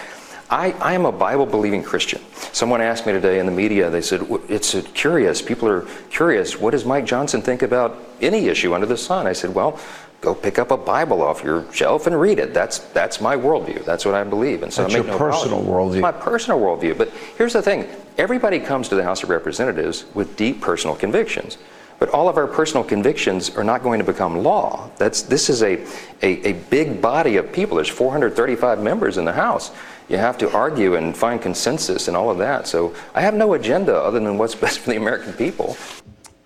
I, 0.50 0.73
I 0.73 0.92
am 0.92 1.06
a 1.06 1.12
Bible 1.12 1.47
believing 1.47 1.82
Christian. 1.82 2.21
Someone 2.52 2.82
asked 2.82 3.06
me 3.06 3.12
today 3.12 3.38
in 3.38 3.47
the 3.47 3.52
media, 3.52 3.88
they 3.88 4.02
said, 4.02 4.26
it's 4.50 4.75
curious, 4.92 5.40
people 5.40 5.66
are 5.66 5.87
curious, 6.11 6.61
what 6.61 6.73
does 6.73 6.85
Mike 6.85 7.06
Johnson 7.06 7.40
think 7.40 7.62
about 7.62 7.97
any 8.21 8.49
issue 8.49 8.75
under 8.75 8.87
the 8.87 8.99
sun? 8.99 9.26
I 9.26 9.32
said, 9.32 9.54
well, 9.54 9.80
go 10.23 10.35
pick 10.35 10.59
up 10.59 10.71
a 10.71 10.76
Bible 10.76 11.21
off 11.21 11.43
your 11.45 11.71
shelf 11.73 12.07
and 12.07 12.19
read 12.19 12.38
it. 12.38 12.55
That's 12.55 12.79
that's 12.79 13.21
my 13.21 13.37
worldview. 13.37 13.85
That's 13.85 14.07
what 14.07 14.14
I 14.14 14.25
believe. 14.25 14.62
And 14.62 14.73
so 14.73 14.83
that's 14.83 14.95
I 14.95 14.99
make 14.99 15.07
your 15.07 15.19
no 15.19 15.19
personal 15.19 15.62
worldview. 15.62 15.95
It's 15.97 16.02
my 16.02 16.12
personal 16.12 16.59
worldview. 16.61 16.97
But 16.97 17.11
here's 17.37 17.52
the 17.52 17.61
thing: 17.61 17.87
everybody 18.17 18.59
comes 18.59 18.88
to 18.88 18.95
the 18.95 19.05
House 19.05 19.23
of 19.23 19.29
Representatives 19.29 20.07
with 20.14 20.35
deep 20.37 20.62
personal 20.62 20.97
convictions. 20.97 21.59
But 21.99 22.09
all 22.09 22.29
of 22.29 22.37
our 22.37 22.49
personal 22.49 22.83
convictions 22.83 23.50
are 23.57 23.62
not 23.62 23.83
going 23.83 24.00
to 24.00 24.05
become 24.05 24.43
law. 24.43 24.91
That's 24.97 25.23
this 25.23 25.50
is 25.50 25.62
a, 25.62 25.87
a, 26.23 26.49
a 26.49 26.52
big 26.71 27.00
body 27.00 27.37
of 27.37 27.52
people. 27.52 27.76
There's 27.76 27.88
435 27.88 28.83
members 28.83 29.19
in 29.19 29.25
the 29.25 29.33
House. 29.33 29.71
You 30.09 30.17
have 30.19 30.37
to 30.38 30.52
argue 30.52 30.97
and 30.97 31.17
find 31.17 31.41
consensus 31.41 32.09
and 32.09 32.17
all 32.17 32.29
of 32.29 32.38
that. 32.38 32.67
So 32.67 32.95
I 33.14 33.21
have 33.21 33.35
no 33.35 33.55
agenda 33.55 33.97
other 33.97 34.19
than 34.19 34.37
what's 34.37 34.55
best 34.64 34.81
for 34.81 34.91
the 34.91 34.97
American 34.97 35.33
people. 35.35 35.76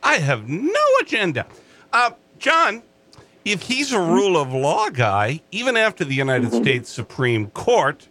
I 0.03 0.17
have 0.17 0.49
no 0.49 0.85
agenda. 1.01 1.47
Uh, 1.93 2.11
John, 2.39 2.83
if 3.47 3.63
he's 3.63 3.93
a 3.93 4.01
rule 4.01 4.37
of 4.37 4.53
law 4.53 4.91
guy, 4.91 5.41
even 5.53 5.77
after 5.77 6.05
the 6.05 6.15
United 6.15 6.51
mm-hmm. 6.51 6.63
States 6.65 6.91
Supreme 6.91 7.49
Court 7.51 8.09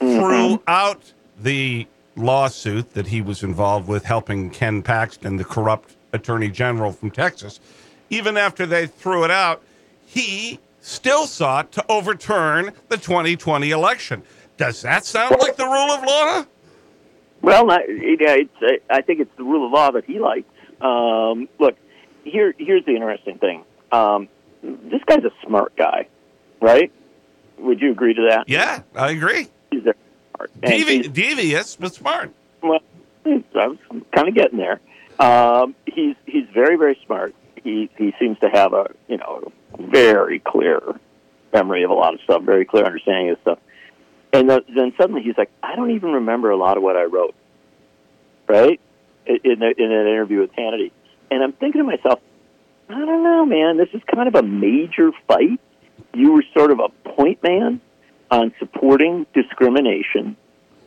mm-hmm. 0.00 0.20
threw 0.20 0.62
out 0.68 1.12
the 1.38 1.86
lawsuit 2.14 2.94
that 2.94 3.08
he 3.08 3.20
was 3.20 3.42
involved 3.42 3.88
with 3.88 4.04
helping 4.04 4.50
Ken 4.50 4.80
Paxton, 4.80 5.36
the 5.36 5.44
corrupt 5.44 5.96
attorney 6.12 6.48
general 6.48 6.92
from 6.92 7.10
Texas, 7.10 7.58
even 8.08 8.36
after 8.36 8.64
they 8.64 8.86
threw 8.86 9.24
it 9.24 9.32
out, 9.32 9.62
he 10.06 10.60
still 10.80 11.26
sought 11.26 11.72
to 11.72 11.84
overturn 11.88 12.72
the 12.88 12.96
2020 12.96 13.70
election. 13.70 14.22
Does 14.58 14.82
that 14.82 15.04
sound 15.04 15.36
like 15.40 15.56
the 15.56 15.64
rule 15.64 15.90
of 15.90 16.04
law? 16.04 16.44
Well, 17.40 17.68
I, 17.72 17.80
it's, 17.88 18.82
I 18.88 19.02
think 19.02 19.18
it's 19.18 19.36
the 19.36 19.42
rule 19.42 19.66
of 19.66 19.72
law 19.72 19.90
that 19.90 20.04
he 20.04 20.20
likes. 20.20 20.46
Um, 20.80 21.48
look, 21.58 21.76
here, 22.22 22.54
here's 22.58 22.84
the 22.84 22.92
interesting 22.92 23.38
thing. 23.38 23.64
Um, 23.90 24.28
this 24.62 25.02
guy's 25.06 25.24
a 25.24 25.32
smart 25.46 25.76
guy, 25.76 26.06
right? 26.60 26.92
Would 27.58 27.80
you 27.80 27.92
agree 27.92 28.14
to 28.14 28.28
that? 28.30 28.48
Yeah, 28.48 28.82
I 28.94 29.10
agree. 29.10 29.48
He's 29.70 29.82
very 29.82 29.96
smart. 30.34 30.50
Devi- 30.60 31.08
devious, 31.08 31.76
but 31.76 31.94
smart. 31.94 32.32
Well, 32.62 32.80
I 33.24 33.66
was 33.66 33.78
kind 34.14 34.28
of 34.28 34.34
getting 34.34 34.58
there. 34.58 34.80
Um, 35.18 35.74
he's 35.86 36.16
he's 36.26 36.46
very 36.52 36.76
very 36.76 36.98
smart. 37.06 37.34
He 37.62 37.90
he 37.96 38.14
seems 38.18 38.38
to 38.40 38.48
have 38.48 38.72
a 38.72 38.90
you 39.08 39.18
know 39.18 39.52
very 39.78 40.38
clear 40.40 40.80
memory 41.52 41.82
of 41.82 41.90
a 41.90 41.94
lot 41.94 42.14
of 42.14 42.20
stuff, 42.22 42.42
very 42.42 42.64
clear 42.64 42.84
understanding 42.84 43.30
of 43.30 43.38
stuff. 43.42 43.58
And 44.32 44.48
the, 44.48 44.64
then 44.74 44.94
suddenly 44.96 45.22
he's 45.22 45.36
like, 45.36 45.50
I 45.62 45.76
don't 45.76 45.90
even 45.92 46.12
remember 46.12 46.50
a 46.50 46.56
lot 46.56 46.76
of 46.76 46.82
what 46.82 46.96
I 46.96 47.04
wrote, 47.04 47.34
right? 48.48 48.80
In, 49.26 49.60
the, 49.60 49.74
in 49.76 49.92
an 49.92 50.06
interview 50.06 50.40
with 50.40 50.52
Hannity. 50.52 50.90
And 51.30 51.42
I'm 51.42 51.52
thinking 51.52 51.80
to 51.80 51.84
myself, 51.84 52.20
I 52.92 52.98
don't 53.06 53.24
know, 53.24 53.46
man. 53.46 53.78
This 53.78 53.88
is 53.94 54.02
kind 54.12 54.28
of 54.28 54.34
a 54.34 54.42
major 54.42 55.12
fight. 55.26 55.58
You 56.12 56.32
were 56.32 56.44
sort 56.52 56.70
of 56.70 56.78
a 56.78 56.88
point 57.08 57.42
man 57.42 57.80
on 58.30 58.52
supporting 58.58 59.26
discrimination 59.32 60.36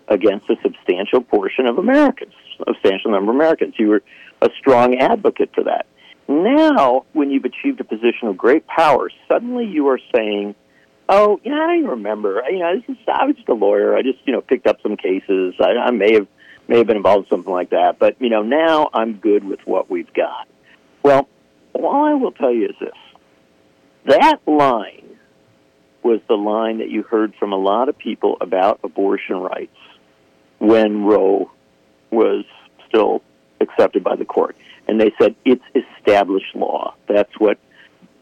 against 0.08 0.48
a 0.50 0.56
substantial 0.62 1.22
portion 1.22 1.66
of 1.66 1.80
Americans, 1.80 2.34
a 2.60 2.74
substantial 2.74 3.12
number 3.12 3.32
of 3.32 3.36
Americans. 3.36 3.74
You 3.80 3.88
were 3.88 4.04
a 4.42 4.50
strong 4.60 4.96
advocate 4.98 5.50
for 5.56 5.64
that. 5.64 5.88
Now, 6.28 7.06
when 7.14 7.32
you've 7.32 7.46
achieved 7.46 7.80
a 7.80 7.84
position 7.84 8.28
of 8.28 8.38
great 8.38 8.68
power, 8.68 9.10
suddenly 9.28 9.66
you 9.66 9.88
are 9.88 10.00
saying, 10.14 10.54
"Oh, 11.10 11.40
yeah, 11.44 11.54
I 11.54 11.68
don't 11.68 11.78
even 11.78 11.90
remember. 11.90 12.44
You 12.50 12.60
know, 12.60 12.76
this 12.76 12.88
is, 12.88 12.98
I 13.08 13.26
was 13.26 13.36
just 13.36 13.50
a 13.50 13.54
lawyer. 13.54 13.96
I 13.96 14.04
just, 14.04 14.20
you 14.26 14.34
know, 14.34 14.42
picked 14.42 14.68
up 14.68 14.80
some 14.82 14.96
cases. 14.96 15.56
I, 15.60 15.72
I 15.72 15.92
may 15.92 16.14
have 16.14 16.28
may 16.68 16.78
have 16.78 16.88
been 16.88 16.98
involved 16.98 17.26
in 17.26 17.30
something 17.30 17.54
like 17.54 17.72
that. 17.72 17.98
But 17.98 18.16
you 18.20 18.30
know, 18.30 18.44
now 18.44 18.90
I'm 18.94 19.14
good 19.14 19.44
with 19.44 19.60
what 19.66 19.90
we've 19.90 20.14
got." 20.14 20.48
Well, 21.02 21.30
all 21.84 22.06
I 22.06 22.14
will 22.14 22.32
tell 22.32 22.54
you 22.54 22.70
is 22.70 22.76
this 22.80 22.94
that 24.06 24.40
line 24.48 25.18
was 26.04 26.22
the 26.28 26.36
line 26.36 26.78
that 26.78 26.90
you 26.90 27.02
heard 27.02 27.34
from 27.36 27.52
a 27.52 27.58
lot 27.58 27.90
of 27.90 27.98
people 27.98 28.38
about 28.40 28.80
abortion 28.84 29.38
rights 29.38 29.76
when 30.60 31.04
Roe 31.04 31.52
was 32.12 32.46
still 32.88 33.24
accepted 33.60 34.04
by 34.04 34.16
the 34.16 34.26
court. 34.26 34.56
And 34.88 35.02
they 35.02 35.12
said 35.20 35.36
it's 35.44 35.64
established 35.74 36.56
law. 36.56 36.94
That's 37.08 37.32
what 37.40 37.58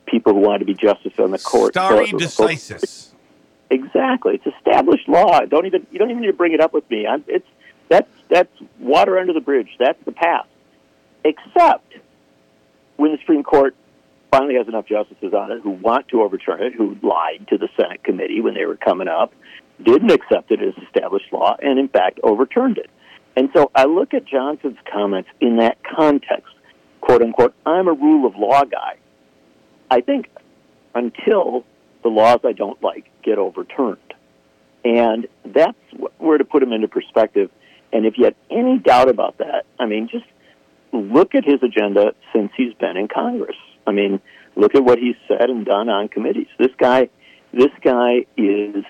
people 0.05 0.33
who 0.33 0.39
want 0.39 0.61
to 0.61 0.65
be 0.65 0.73
justice 0.73 1.13
on 1.19 1.31
the 1.31 1.39
court. 1.39 1.73
Stare 1.73 2.05
decisis. 2.05 3.09
Exactly, 3.69 4.35
it's 4.35 4.55
established 4.55 5.09
law. 5.09 5.41
Don't 5.41 5.65
even 5.65 5.85
you 5.91 5.99
don't 5.99 6.11
even 6.11 6.21
need 6.21 6.27
to 6.27 6.33
bring 6.33 6.53
it 6.53 6.61
up 6.61 6.73
with 6.73 6.89
me. 6.89 7.07
I'm, 7.07 7.23
it's 7.27 7.47
that's 7.89 8.09
that's 8.29 8.51
water 8.79 9.17
under 9.17 9.33
the 9.33 9.41
bridge. 9.41 9.69
That's 9.79 10.01
the 10.05 10.11
past. 10.11 10.47
Except 11.25 11.95
when 13.03 13.11
the 13.11 13.17
Supreme 13.17 13.43
Court 13.43 13.75
finally 14.31 14.55
has 14.55 14.69
enough 14.69 14.85
justices 14.87 15.33
on 15.33 15.51
it 15.51 15.59
who 15.61 15.71
want 15.71 16.07
to 16.07 16.21
overturn 16.21 16.63
it, 16.63 16.73
who 16.73 16.95
lied 17.03 17.45
to 17.49 17.57
the 17.57 17.67
Senate 17.75 18.01
committee 18.01 18.39
when 18.39 18.53
they 18.53 18.63
were 18.63 18.77
coming 18.77 19.09
up, 19.09 19.33
didn't 19.83 20.09
accept 20.09 20.51
it 20.51 20.61
as 20.61 20.73
established 20.85 21.25
law, 21.33 21.57
and 21.61 21.77
in 21.77 21.89
fact 21.89 22.21
overturned 22.23 22.77
it. 22.77 22.89
And 23.35 23.49
so 23.53 23.71
I 23.75 23.87
look 23.87 24.13
at 24.13 24.23
Johnson's 24.23 24.77
comments 24.89 25.27
in 25.41 25.57
that 25.57 25.79
context, 25.83 26.53
quote 27.01 27.21
unquote, 27.21 27.53
I'm 27.65 27.89
a 27.89 27.91
rule 27.91 28.25
of 28.25 28.37
law 28.37 28.63
guy. 28.63 28.95
I 29.91 29.99
think 29.99 30.29
until 30.95 31.65
the 32.03 32.09
laws 32.09 32.39
I 32.45 32.53
don't 32.53 32.81
like 32.81 33.09
get 33.21 33.37
overturned. 33.37 33.97
And 34.85 35.27
that's 35.43 35.77
where 36.19 36.37
to 36.37 36.45
put 36.45 36.61
them 36.61 36.71
into 36.71 36.87
perspective. 36.87 37.51
And 37.91 38.05
if 38.05 38.17
you 38.17 38.23
had 38.23 38.35
any 38.49 38.79
doubt 38.79 39.09
about 39.09 39.39
that, 39.39 39.65
I 39.77 39.87
mean, 39.87 40.07
just 40.07 40.25
look 40.93 41.35
at 41.35 41.43
his 41.43 41.61
agenda 41.63 42.13
since 42.33 42.51
he's 42.55 42.73
been 42.75 42.97
in 42.97 43.07
Congress. 43.07 43.57
I 43.85 43.91
mean, 43.91 44.21
look 44.55 44.75
at 44.75 44.83
what 44.83 44.99
he's 44.99 45.15
said 45.27 45.49
and 45.49 45.65
done 45.65 45.89
on 45.89 46.07
committees. 46.07 46.47
This 46.57 46.71
guy, 46.77 47.09
this 47.51 47.71
guy 47.81 48.25
is 48.37 48.83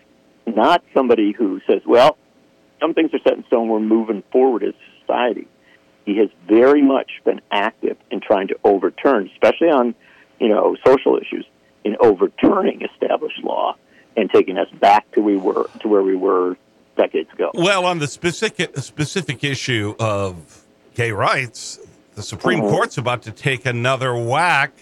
not 0.45 0.83
somebody 0.93 1.31
who 1.31 1.61
says, 1.67 1.81
"Well, 1.85 2.17
some 2.79 2.93
things 2.93 3.13
are 3.13 3.19
set 3.19 3.37
in 3.37 3.45
stone. 3.45 3.69
We're 3.69 3.79
moving 3.79 4.23
forward 4.31 4.63
as 4.63 4.73
a 4.73 5.01
society." 5.01 5.47
He 6.05 6.17
has 6.17 6.29
very 6.47 6.81
much 6.81 7.09
been 7.23 7.41
active 7.49 7.97
in 8.11 8.19
trying 8.19 8.49
to 8.49 8.57
overturn, 8.65 9.29
especially 9.33 9.69
on, 9.69 9.95
you 10.37 10.49
know, 10.49 10.75
social 10.85 11.17
issues, 11.17 11.45
in 11.85 11.95
overturning 11.99 12.81
established 12.81 13.41
law 13.43 13.75
and 14.17 14.29
taking 14.29 14.57
us 14.57 14.69
back 14.79 15.09
to 15.11 15.21
we 15.21 15.37
were 15.37 15.69
to 15.79 15.87
where 15.87 16.03
we 16.03 16.15
were 16.15 16.57
decades 16.97 17.31
ago. 17.33 17.51
Well, 17.53 17.85
on 17.85 17.99
the 17.99 18.07
specific 18.07 18.77
specific 18.77 19.43
issue 19.43 19.95
of 19.99 20.63
gay 20.93 21.11
rights, 21.11 21.79
the 22.15 22.23
Supreme 22.23 22.61
uh-huh. 22.61 22.69
Court's 22.69 22.97
about 22.97 23.21
to 23.23 23.31
take 23.31 23.65
another 23.65 24.15
whack 24.15 24.73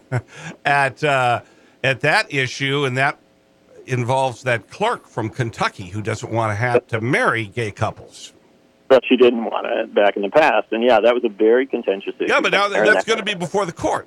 at 0.64 1.02
uh, 1.04 1.40
at 1.82 2.00
that 2.00 2.32
issue, 2.32 2.84
and 2.84 2.96
that 2.96 3.18
involves 3.86 4.42
that 4.44 4.70
clerk 4.70 5.06
from 5.06 5.28
Kentucky 5.28 5.88
who 5.88 6.02
doesn't 6.02 6.32
want 6.32 6.50
to 6.50 6.54
have 6.54 6.86
to 6.88 7.00
marry 7.00 7.46
gay 7.46 7.70
couples. 7.70 8.32
But 8.88 9.02
she 9.08 9.16
didn't 9.16 9.44
want 9.44 9.66
it 9.66 9.94
back 9.94 10.16
in 10.16 10.22
the 10.22 10.30
past, 10.30 10.68
and 10.70 10.82
yeah, 10.82 11.00
that 11.00 11.14
was 11.14 11.24
a 11.24 11.28
very 11.28 11.66
contentious 11.66 12.14
issue. 12.18 12.30
Yeah, 12.30 12.40
but 12.40 12.52
now 12.52 12.68
that's 12.68 13.04
going 13.04 13.18
to 13.18 13.24
be 13.24 13.34
before 13.34 13.66
the 13.66 13.72
court. 13.72 14.06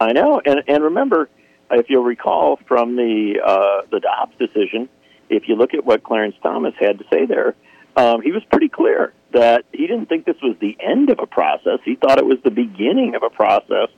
I 0.00 0.12
know, 0.12 0.40
and 0.44 0.62
and 0.66 0.84
remember, 0.84 1.28
if 1.70 1.86
you'll 1.88 2.04
recall 2.04 2.58
from 2.66 2.96
the 2.96 3.40
uh, 3.44 3.86
the 3.90 4.00
Dobbs 4.00 4.36
decision, 4.38 4.88
if 5.30 5.48
you 5.48 5.54
look 5.54 5.74
at 5.74 5.84
what 5.84 6.02
Clarence 6.02 6.34
Thomas 6.42 6.74
had 6.78 6.98
to 6.98 7.04
say 7.12 7.26
there, 7.26 7.54
um, 7.96 8.22
he 8.22 8.32
was 8.32 8.42
pretty 8.50 8.68
clear 8.68 9.12
that 9.32 9.64
he 9.72 9.86
didn't 9.86 10.06
think 10.06 10.24
this 10.24 10.36
was 10.42 10.56
the 10.60 10.76
end 10.80 11.10
of 11.10 11.18
a 11.20 11.26
process. 11.26 11.80
He 11.84 11.96
thought 11.96 12.18
it 12.18 12.26
was 12.26 12.38
the 12.44 12.50
beginning 12.50 13.14
of 13.14 13.22
a 13.22 13.30
process 13.30 13.88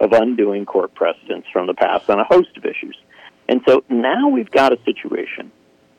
of 0.00 0.12
undoing 0.12 0.66
court 0.66 0.94
precedents 0.94 1.48
from 1.52 1.66
the 1.66 1.74
past 1.74 2.10
on 2.10 2.18
a 2.18 2.24
host 2.24 2.56
of 2.56 2.64
issues. 2.64 2.96
And 3.48 3.60
so 3.66 3.84
now 3.88 4.28
we've 4.28 4.50
got 4.50 4.72
a 4.72 4.78
situation 4.84 5.52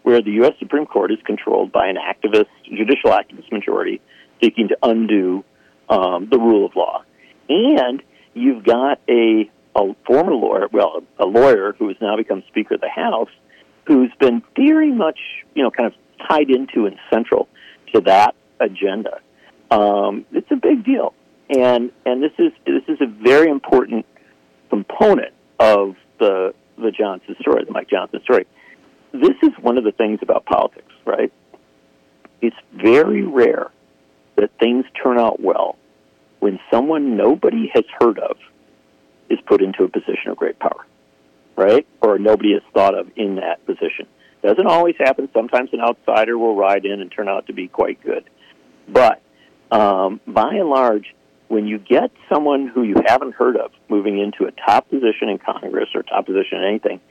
where 0.04 0.22
the 0.22 0.32
U.S. 0.32 0.54
Supreme 0.60 0.86
Court 0.86 1.12
is 1.12 1.20
controlled 1.26 1.72
by 1.72 1.88
an 1.88 1.96
activist, 1.96 2.48
judicial 2.66 3.12
activist 3.12 3.52
majority 3.52 4.02
seeking 4.42 4.68
to 4.68 4.78
undo 4.84 5.44
um, 5.90 6.28
the 6.30 6.38
rule 6.38 6.66
of 6.66 6.76
law. 6.76 7.04
And 7.50 8.04
you've 8.34 8.64
got 8.64 9.00
a, 9.10 9.50
a 9.76 9.96
former 10.06 10.34
lawyer, 10.34 10.68
well, 10.72 11.04
a 11.20 11.26
lawyer 11.26 11.76
who 11.78 11.88
has 11.88 11.98
now 12.02 12.18
become 12.18 12.44
Speaker 12.50 12.76
of 12.76 12.82
the 12.82 12.90
House, 12.90 13.30
who's 13.88 14.12
been 14.20 14.44
very 14.56 14.92
much, 14.92 15.20
you 15.54 15.64
know, 15.64 15.72
kind 15.72 15.88
of 15.88 15.94
tied 16.30 16.50
into 16.50 16.86
and 16.86 16.98
central 17.12 17.48
to 17.94 18.02
that 18.02 18.36
agenda. 18.60 19.20
Um, 19.72 20.26
it's 20.32 20.50
a 20.52 20.56
big 20.56 20.86
deal, 20.86 21.14
and 21.50 21.92
and 22.06 22.22
this 22.22 22.32
is 22.38 22.52
this 22.66 22.84
is 22.88 23.00
a 23.02 23.08
very 23.08 23.50
important 23.50 24.06
component 24.70 25.34
of 25.60 25.96
the 26.20 26.54
the 26.78 26.92
Johnson 26.92 27.36
story, 27.40 27.64
the 27.66 27.72
Mike 27.72 27.90
Johnson 27.90 28.22
story. 28.24 28.46
This 29.12 29.36
is 29.44 29.52
one 29.62 29.78
of 29.78 29.84
the 29.84 29.92
things 29.92 30.20
about 30.22 30.46
politics, 30.46 30.92
right? 31.06 31.32
It's 32.42 32.56
very 32.74 33.24
rare 33.24 33.72
that 34.36 34.52
things 34.60 34.86
turn 35.02 35.18
out 35.18 35.40
well 35.40 35.78
when 36.40 36.60
someone 36.70 37.16
nobody 37.16 37.72
has 37.74 37.86
heard 38.00 38.20
of 38.20 38.38
is 39.30 39.40
put 39.48 39.62
into 39.62 39.84
a 39.84 39.88
position 39.88 40.30
of 40.30 40.38
great 40.38 40.60
power, 40.60 40.86
right? 41.56 41.88
Or 42.02 42.20
nobody 42.20 42.54
has 42.54 42.62
thought 42.74 42.94
of 42.94 43.10
in 43.16 43.36
that 43.36 43.66
position. 43.66 44.08
Doesn't 44.46 44.68
always 44.68 44.94
happen. 45.00 45.28
Sometimes 45.34 45.72
an 45.74 45.82
outsider 45.82 46.38
will 46.38 46.56
ride 46.56 46.86
in 46.86 47.02
and 47.02 47.12
turn 47.12 47.28
out 47.28 47.48
to 47.48 47.54
be 47.54 47.68
quite 47.68 48.00
good. 48.04 48.30
But 48.88 49.20
um, 49.72 50.22
by 50.28 50.54
and 50.54 50.70
large, 50.70 51.16
when 51.48 51.66
you 51.66 51.80
get 51.80 52.12
someone 52.32 52.68
who 52.68 52.84
you 52.84 52.96
haven't 53.08 53.34
heard 53.34 53.58
of 53.58 53.72
moving 53.90 54.20
into 54.20 54.46
a 54.46 54.52
top 54.52 54.88
position 54.88 55.30
in 55.30 55.40
Congress 55.40 55.90
or 55.96 56.04
top 56.04 56.28
position 56.28 56.60
in 56.60 56.64
anything, 56.64 57.02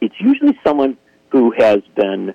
it's 0.00 0.14
usually 0.20 0.56
someone 0.62 0.96
who 1.30 1.52
has 1.58 1.80
been 1.96 2.32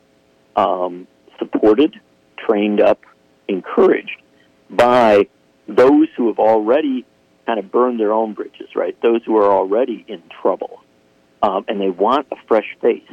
um, 0.57 1.07
supported, 1.37 1.97
trained 2.37 2.81
up, 2.81 2.99
encouraged 3.47 4.21
by 4.69 5.29
those 5.69 6.09
who 6.17 6.27
have 6.27 6.39
already 6.39 7.05
kind 7.45 7.59
of 7.59 7.71
burned 7.71 7.97
their 7.97 8.11
own 8.11 8.33
bridges, 8.33 8.67
right? 8.75 9.01
Those 9.01 9.21
who 9.25 9.37
are 9.37 9.49
already 9.49 10.03
in 10.05 10.21
trouble. 10.41 10.83
Um, 11.41 11.63
and 11.69 11.79
they 11.79 11.89
want 11.89 12.27
a 12.33 12.35
fresh 12.45 12.75
face 12.81 13.09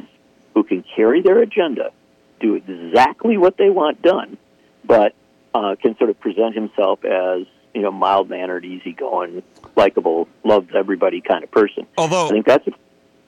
who 0.57 0.63
can 0.63 0.83
carry 0.95 1.21
their 1.21 1.37
agenda, 1.37 1.91
do 2.39 2.55
exactly 2.55 3.37
what 3.37 3.57
they 3.57 3.69
want 3.69 4.01
done, 4.01 4.35
but 4.83 5.13
uh, 5.53 5.75
can 5.79 5.95
sort 5.99 6.09
of 6.09 6.19
present 6.19 6.55
himself 6.55 7.05
as 7.05 7.45
you 7.75 7.83
know 7.83 7.91
mild 7.91 8.27
mannered, 8.27 8.65
easygoing, 8.65 9.43
likable, 9.75 10.27
loves 10.43 10.69
everybody 10.73 11.21
kind 11.21 11.43
of 11.43 11.51
person. 11.51 11.85
Although 11.95 12.25
I 12.25 12.29
think 12.29 12.47
that's. 12.47 12.67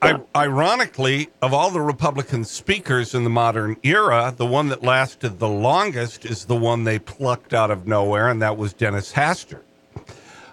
I, 0.01 0.19
ironically, 0.35 1.29
of 1.39 1.53
all 1.53 1.69
the 1.69 1.81
Republican 1.81 2.45
speakers 2.45 3.13
in 3.13 3.25
the 3.25 3.29
modern 3.29 3.77
era, 3.83 4.33
the 4.35 4.47
one 4.47 4.69
that 4.69 4.81
lasted 4.81 5.37
the 5.37 5.49
longest 5.49 6.25
is 6.25 6.45
the 6.45 6.55
one 6.55 6.83
they 6.83 6.97
plucked 6.97 7.53
out 7.53 7.69
of 7.69 7.85
nowhere, 7.85 8.27
and 8.29 8.41
that 8.41 8.57
was 8.57 8.73
Dennis 8.73 9.13
Hastert. 9.13 9.61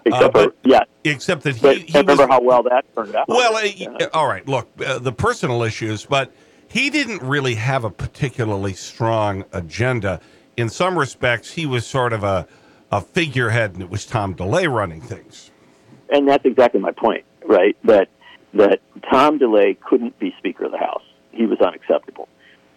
Except 0.04 0.24
uh, 0.24 0.28
but, 0.28 0.62
for, 0.62 0.68
yeah. 0.68 0.80
Except 1.04 1.42
that 1.44 1.54
he, 1.54 1.62
but 1.62 1.76
he 1.78 1.98
remember 1.98 2.24
was, 2.24 2.28
how 2.28 2.40
well 2.42 2.62
that 2.64 2.84
turned 2.94 3.14
out. 3.14 3.28
Well, 3.28 3.56
uh, 3.56 4.06
all 4.12 4.26
right. 4.26 4.46
Look, 4.46 4.68
uh, 4.84 4.98
the 4.98 5.12
personal 5.12 5.62
issues, 5.62 6.04
but 6.04 6.32
he 6.68 6.90
didn't 6.90 7.22
really 7.22 7.54
have 7.54 7.84
a 7.84 7.90
particularly 7.90 8.74
strong 8.74 9.44
agenda. 9.52 10.20
In 10.56 10.68
some 10.68 10.98
respects, 10.98 11.52
he 11.52 11.66
was 11.66 11.86
sort 11.86 12.12
of 12.12 12.24
a, 12.24 12.46
a 12.90 13.00
figurehead, 13.00 13.74
and 13.74 13.82
it 13.82 13.90
was 13.90 14.06
Tom 14.06 14.34
DeLay 14.34 14.66
running 14.72 15.00
things. 15.00 15.50
And 16.10 16.28
that's 16.28 16.44
exactly 16.44 16.80
my 16.80 16.92
point, 16.92 17.24
right? 17.46 17.76
That 17.84 18.08
that 18.54 18.80
Tom 19.10 19.38
DeLay 19.38 19.74
couldn't 19.74 20.18
be 20.18 20.34
Speaker 20.38 20.64
of 20.64 20.72
the 20.72 20.78
House. 20.78 21.02
He 21.32 21.46
was 21.46 21.60
unacceptable. 21.60 22.28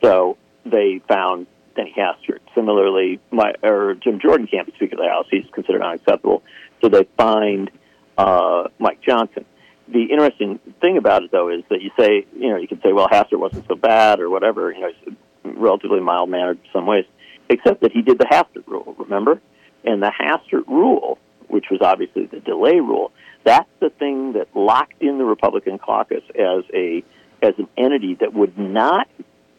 So 0.02 0.38
they 0.66 1.02
found 1.08 1.48
Denny 1.76 1.94
Hastert. 1.98 2.40
Similarly, 2.54 3.20
my 3.32 3.54
or 3.64 3.96
Jim 3.96 4.20
Jordan 4.20 4.48
can't 4.48 4.68
be 4.68 4.74
Speaker 4.74 4.96
of 4.96 5.02
the 5.02 5.10
House. 5.10 5.28
He's 5.30 5.46
considered 5.54 5.82
unacceptable. 5.82 6.44
So 6.82 6.90
they 6.90 7.06
find 7.18 7.72
uh, 8.18 8.68
Mike 8.80 9.02
Johnson. 9.02 9.46
The 9.92 10.04
interesting 10.12 10.60
thing 10.82 10.98
about 10.98 11.24
it, 11.24 11.32
though, 11.32 11.50
is 11.50 11.64
that 11.70 11.82
you 11.82 11.90
say, 11.98 12.26
you 12.36 12.50
know, 12.50 12.58
you 12.58 12.68
can 12.68 12.80
say, 12.82 12.94
well, 12.94 13.08
Hastert 13.08 13.40
wasn't 13.40 13.68
so 13.68 13.76
bad 13.76 14.20
or 14.20 14.30
whatever. 14.30 14.72
You 14.72 14.82
know, 14.82 14.92
he's 15.04 15.16
relatively 15.44 16.00
mild 16.00 16.30
mannered 16.30 16.58
in 16.58 16.72
some 16.72 16.86
ways, 16.86 17.06
except 17.50 17.82
that 17.82 17.92
he 17.92 18.02
did 18.02 18.20
the 18.20 18.26
Hastert 18.26 18.68
rule. 18.68 18.96
Remember, 19.00 19.42
and 19.84 20.02
the 20.02 20.12
Hastert 20.12 20.68
rule, 20.68 21.18
which 21.48 21.66
was 21.72 21.82
obviously 21.82 22.26
the 22.26 22.38
DeLay 22.38 22.76
rule, 22.76 23.12
that's 23.44 23.70
the 23.80 23.90
thing 23.90 24.34
that 24.34 24.48
locked 24.56 25.02
in 25.02 25.18
the 25.18 25.26
Republican 25.26 25.80
caucus 25.80 26.24
as 26.36 26.64
a 26.74 27.04
as 27.42 27.54
an 27.58 27.70
entity 27.78 28.16
that 28.20 28.34
would 28.34 28.58
not 28.60 29.08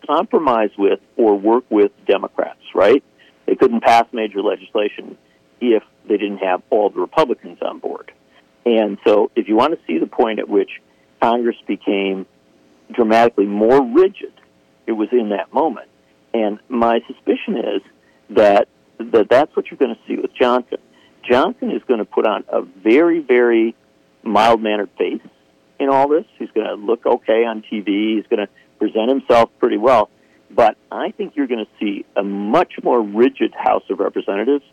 compromise 0.06 0.70
with 0.76 1.00
or 1.16 1.38
work 1.38 1.64
with 1.70 1.90
Democrats. 2.06 2.60
Right? 2.75 3.02
They 3.46 3.56
couldn't 3.56 3.82
pass 3.82 4.04
major 4.12 4.42
legislation 4.42 5.16
if 5.60 5.82
they 6.08 6.18
didn't 6.18 6.38
have 6.38 6.62
all 6.70 6.90
the 6.90 7.00
Republicans 7.00 7.58
on 7.62 7.80
board. 7.80 8.12
And 8.70 8.98
so, 9.04 9.32
if 9.34 9.48
you 9.48 9.56
want 9.56 9.74
to 9.74 9.80
see 9.84 9.98
the 9.98 10.06
point 10.06 10.38
at 10.38 10.48
which 10.48 10.70
Congress 11.20 11.56
became 11.66 12.24
dramatically 12.92 13.46
more 13.46 13.84
rigid, 13.84 14.32
it 14.86 14.92
was 14.92 15.08
in 15.10 15.30
that 15.30 15.52
moment. 15.52 15.88
And 16.32 16.60
my 16.68 17.00
suspicion 17.08 17.56
is 17.56 17.82
that 18.30 18.68
that 18.98 19.28
that's 19.28 19.56
what 19.56 19.66
you're 19.70 19.78
going 19.78 19.96
to 19.96 20.00
see 20.06 20.20
with 20.20 20.32
Johnson. 20.34 20.78
Johnson 21.28 21.72
is 21.72 21.82
going 21.88 21.98
to 21.98 22.04
put 22.04 22.28
on 22.28 22.44
a 22.48 22.62
very, 22.62 23.18
very 23.18 23.74
mild 24.22 24.62
mannered 24.62 24.90
face 24.96 25.22
in 25.80 25.88
all 25.88 26.08
this. 26.08 26.25
He's 26.38 26.50
going 26.52 26.68
to 26.68 26.75
look 26.75 27.04
okay 27.04 27.45
on 27.45 27.62
TV. 27.62 28.18
He's 28.18 28.26
going 28.28 28.47
to 28.47 28.49
present 28.78 29.08
himself 29.08 29.50
pretty 29.58 29.78
well. 29.78 30.10
But 30.49 30.76
I 30.92 31.10
think 31.10 31.34
you're 31.34 31.49
going 31.49 31.64
to 31.64 31.71
see 31.80 32.04
a 32.14 32.23
much 32.23 32.75
more 32.84 33.02
rigid 33.02 33.52
House 33.52 33.82
of 33.90 33.99
Representatives 33.99 34.64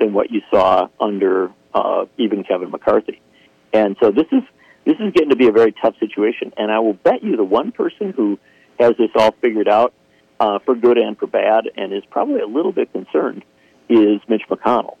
than 0.00 0.12
what 0.12 0.32
you 0.32 0.40
saw 0.50 0.88
under 0.98 1.52
uh, 1.72 2.06
even 2.18 2.42
Kevin 2.42 2.70
McCarthy. 2.70 3.20
And 3.74 3.96
so 4.00 4.10
this 4.10 4.26
is 4.32 4.42
this 4.84 4.96
is 5.00 5.12
getting 5.12 5.30
to 5.30 5.36
be 5.36 5.48
a 5.48 5.52
very 5.52 5.72
tough 5.72 5.94
situation. 5.98 6.52
And 6.56 6.70
I 6.70 6.78
will 6.78 6.94
bet 6.94 7.22
you 7.22 7.36
the 7.36 7.44
one 7.44 7.72
person 7.72 8.12
who 8.12 8.38
has 8.78 8.92
this 8.98 9.10
all 9.16 9.32
figured 9.40 9.68
out 9.68 9.92
uh, 10.38 10.58
for 10.60 10.74
good 10.74 10.98
and 10.98 11.18
for 11.18 11.26
bad, 11.26 11.64
and 11.76 11.92
is 11.92 12.04
probably 12.10 12.40
a 12.40 12.46
little 12.46 12.72
bit 12.72 12.92
concerned, 12.92 13.44
is 13.88 14.20
Mitch 14.28 14.42
McConnell, 14.50 14.96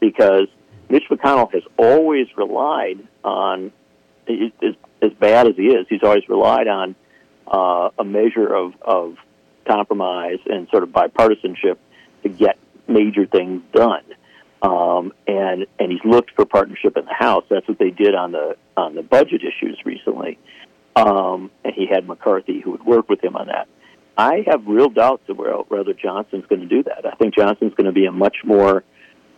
because 0.00 0.46
Mitch 0.88 1.04
McConnell 1.10 1.52
has 1.52 1.62
always 1.76 2.26
relied 2.36 3.00
on, 3.24 3.72
as, 4.28 4.74
as 5.02 5.12
bad 5.18 5.46
as 5.46 5.56
he 5.56 5.68
is, 5.68 5.86
he's 5.88 6.02
always 6.02 6.28
relied 6.28 6.68
on 6.68 6.94
uh, 7.46 7.90
a 7.98 8.04
measure 8.04 8.54
of, 8.54 8.74
of 8.82 9.16
compromise 9.66 10.38
and 10.46 10.68
sort 10.70 10.82
of 10.82 10.90
bipartisanship 10.90 11.78
to 12.22 12.28
get 12.28 12.58
major 12.86 13.26
things 13.26 13.62
done. 13.72 14.04
Um, 14.64 15.12
and 15.26 15.66
and 15.78 15.92
he's 15.92 16.00
looked 16.10 16.30
for 16.34 16.46
partnership 16.46 16.96
in 16.96 17.04
the 17.04 17.12
House. 17.12 17.44
That's 17.50 17.68
what 17.68 17.78
they 17.78 17.90
did 17.90 18.14
on 18.14 18.32
the 18.32 18.56
on 18.78 18.94
the 18.94 19.02
budget 19.02 19.42
issues 19.42 19.78
recently. 19.84 20.38
Um, 20.96 21.50
and 21.64 21.74
he 21.74 21.86
had 21.86 22.08
McCarthy 22.08 22.60
who 22.60 22.70
would 22.70 22.84
work 22.84 23.10
with 23.10 23.22
him 23.22 23.36
on 23.36 23.48
that. 23.48 23.68
I 24.16 24.42
have 24.46 24.66
real 24.66 24.88
doubts 24.88 25.24
of 25.28 25.36
whether 25.36 25.92
Johnson's 25.92 26.46
going 26.46 26.60
to 26.60 26.66
do 26.66 26.82
that. 26.84 27.04
I 27.04 27.14
think 27.16 27.34
Johnson's 27.34 27.74
going 27.74 27.86
to 27.86 27.92
be 27.92 28.06
a 28.06 28.12
much 28.12 28.36
more 28.42 28.84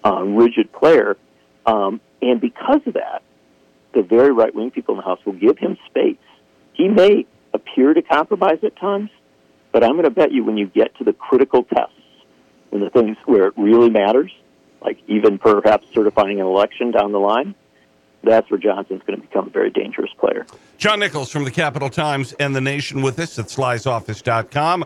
uh, 0.05 0.23
rigid 0.23 0.73
player, 0.73 1.17
um, 1.65 2.01
and 2.23 2.41
because 2.41 2.83
of 2.87 2.95
that, 2.95 3.23
the 3.95 4.03
very 4.03 4.33
right 4.33 4.55
wing 4.55 4.71
people 4.71 4.95
in 4.95 4.99
the 4.99 5.05
House 5.05 5.19
will 5.27 5.33
give 5.33 5.59
him 5.59 5.77
space. 5.87 6.19
He 6.75 6.87
may 6.87 7.27
appear 7.53 7.95
to 7.95 8.03
compromise 8.03 8.59
at 8.63 8.77
times, 8.77 9.11
but 9.73 9.83
I'm 9.83 9.93
going 9.93 10.05
to 10.05 10.11
bet 10.11 10.31
you 10.31 10.45
when 10.45 10.57
you 10.57 10.67
get 10.67 10.95
to 10.99 11.05
the 11.05 11.15
critical 11.15 11.65
tests, 11.65 11.95
when 12.71 12.83
the 12.83 12.91
things 12.91 13.17
where 13.25 13.49
it 13.49 13.55
really 13.57 13.91
matters, 13.91 14.31
like 14.87 14.99
even 15.09 15.39
perhaps 15.39 15.87
certifying 15.93 16.41
an 16.41 16.47
election 16.47 16.93
down 16.93 17.13
the 17.13 17.21
line, 17.21 17.55
that's 18.23 18.51
where 18.51 18.59
Johnson's 18.59 19.03
going 19.07 19.21
to 19.21 19.27
become 19.27 19.49
a 19.49 19.51
very 19.51 19.71
dangerous 19.71 20.11
player. 20.19 20.47
John 20.79 21.01
Nichols 21.01 21.31
from 21.31 21.45
the 21.45 21.51
Capital 21.51 21.91
Times 21.91 22.33
and 22.35 22.57
The 22.57 22.61
Nation 22.61 23.03
with 23.03 23.19
us 23.19 23.39
at 23.39 23.47
slysoffice.com. 23.47 24.85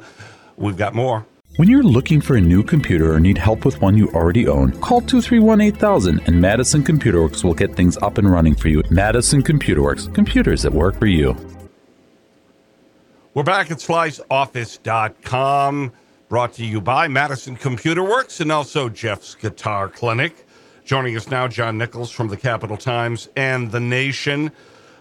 We've 0.57 0.77
got 0.77 0.95
more. 0.95 1.27
When 1.57 1.69
you're 1.69 1.83
looking 1.83 2.21
for 2.21 2.37
a 2.37 2.41
new 2.41 2.63
computer 2.63 3.13
or 3.13 3.21
need 3.21 3.37
help 3.37 3.65
with 3.65 3.81
one 3.81 3.97
you 3.97 4.09
already 4.11 4.47
own, 4.47 4.71
call 4.81 5.01
231 5.01 5.61
8000 5.61 6.21
and 6.27 6.41
Madison 6.41 6.85
Computer 6.85 7.23
Works 7.23 7.43
will 7.43 7.55
get 7.55 7.75
things 7.75 7.97
up 7.99 8.19
and 8.19 8.31
running 8.31 8.55
for 8.55 8.69
you. 8.69 8.83
Madison 8.89 9.43
Computer 9.43 9.83
Works, 9.83 10.07
computers 10.09 10.63
that 10.63 10.73
work 10.73 10.99
for 10.99 11.07
you. 11.07 11.37
We're 13.35 13.43
back 13.43 13.71
at 13.71 13.79
slysoffice.com, 13.79 15.93
brought 16.31 16.53
to 16.55 16.65
you 16.65 16.81
by 16.81 17.09
Madison 17.09 17.57
Computer 17.57 18.05
Works 18.05 18.41
and 18.41 18.53
also 18.53 18.89
Jeff's 18.89 19.35
Guitar 19.35 19.89
Clinic. 19.89 20.47
Joining 20.85 21.17
us 21.17 21.29
now, 21.29 21.49
John 21.49 21.77
Nichols 21.77 22.09
from 22.09 22.29
the 22.29 22.37
Capital 22.37 22.77
Times 22.77 23.29
and 23.35 23.73
The 23.73 23.81
Nation. 23.81 24.53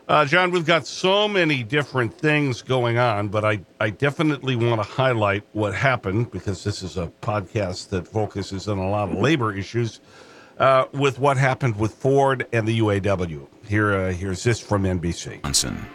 Uh, 0.07 0.25
John, 0.25 0.49
we've 0.49 0.65
got 0.65 0.87
so 0.87 1.27
many 1.27 1.61
different 1.61 2.15
things 2.15 2.63
going 2.63 2.97
on, 2.97 3.27
but 3.27 3.45
I, 3.45 3.61
I 3.79 3.91
definitely 3.91 4.55
want 4.55 4.81
to 4.81 4.89
highlight 4.89 5.43
what 5.53 5.75
happened 5.75 6.31
because 6.31 6.63
this 6.63 6.81
is 6.81 6.97
a 6.97 7.11
podcast 7.21 7.89
that 7.89 8.07
focuses 8.07 8.67
on 8.67 8.79
a 8.79 8.89
lot 8.89 9.09
of 9.09 9.15
labor 9.19 9.55
issues 9.55 10.01
uh, 10.57 10.85
with 10.93 11.19
what 11.19 11.37
happened 11.37 11.77
with 11.77 11.93
Ford 11.93 12.47
and 12.51 12.67
the 12.67 12.79
UAW. 12.79 13.45
Here, 13.67 13.93
uh, 13.93 14.11
here's 14.13 14.43
this 14.43 14.59
from 14.59 14.81
NBC. 14.81 15.43
Johnson. 15.43 15.85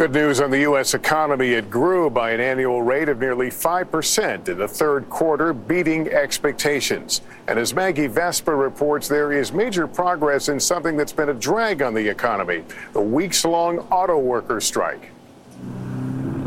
Good 0.00 0.14
news 0.14 0.40
on 0.40 0.50
the 0.50 0.60
U.S. 0.60 0.94
economy. 0.94 1.50
It 1.50 1.68
grew 1.68 2.08
by 2.08 2.30
an 2.30 2.40
annual 2.40 2.80
rate 2.80 3.10
of 3.10 3.18
nearly 3.18 3.50
5% 3.50 4.48
in 4.48 4.56
the 4.56 4.66
third 4.66 5.10
quarter, 5.10 5.52
beating 5.52 6.08
expectations. 6.08 7.20
And 7.48 7.58
as 7.58 7.74
Maggie 7.74 8.06
Vespa 8.06 8.54
reports, 8.54 9.08
there 9.08 9.30
is 9.30 9.52
major 9.52 9.86
progress 9.86 10.48
in 10.48 10.58
something 10.58 10.96
that's 10.96 11.12
been 11.12 11.28
a 11.28 11.34
drag 11.34 11.82
on 11.82 11.92
the 11.92 12.08
economy 12.08 12.64
the 12.94 13.00
weeks 13.02 13.44
long 13.44 13.80
auto 13.90 14.16
worker 14.16 14.58
strike. 14.58 15.10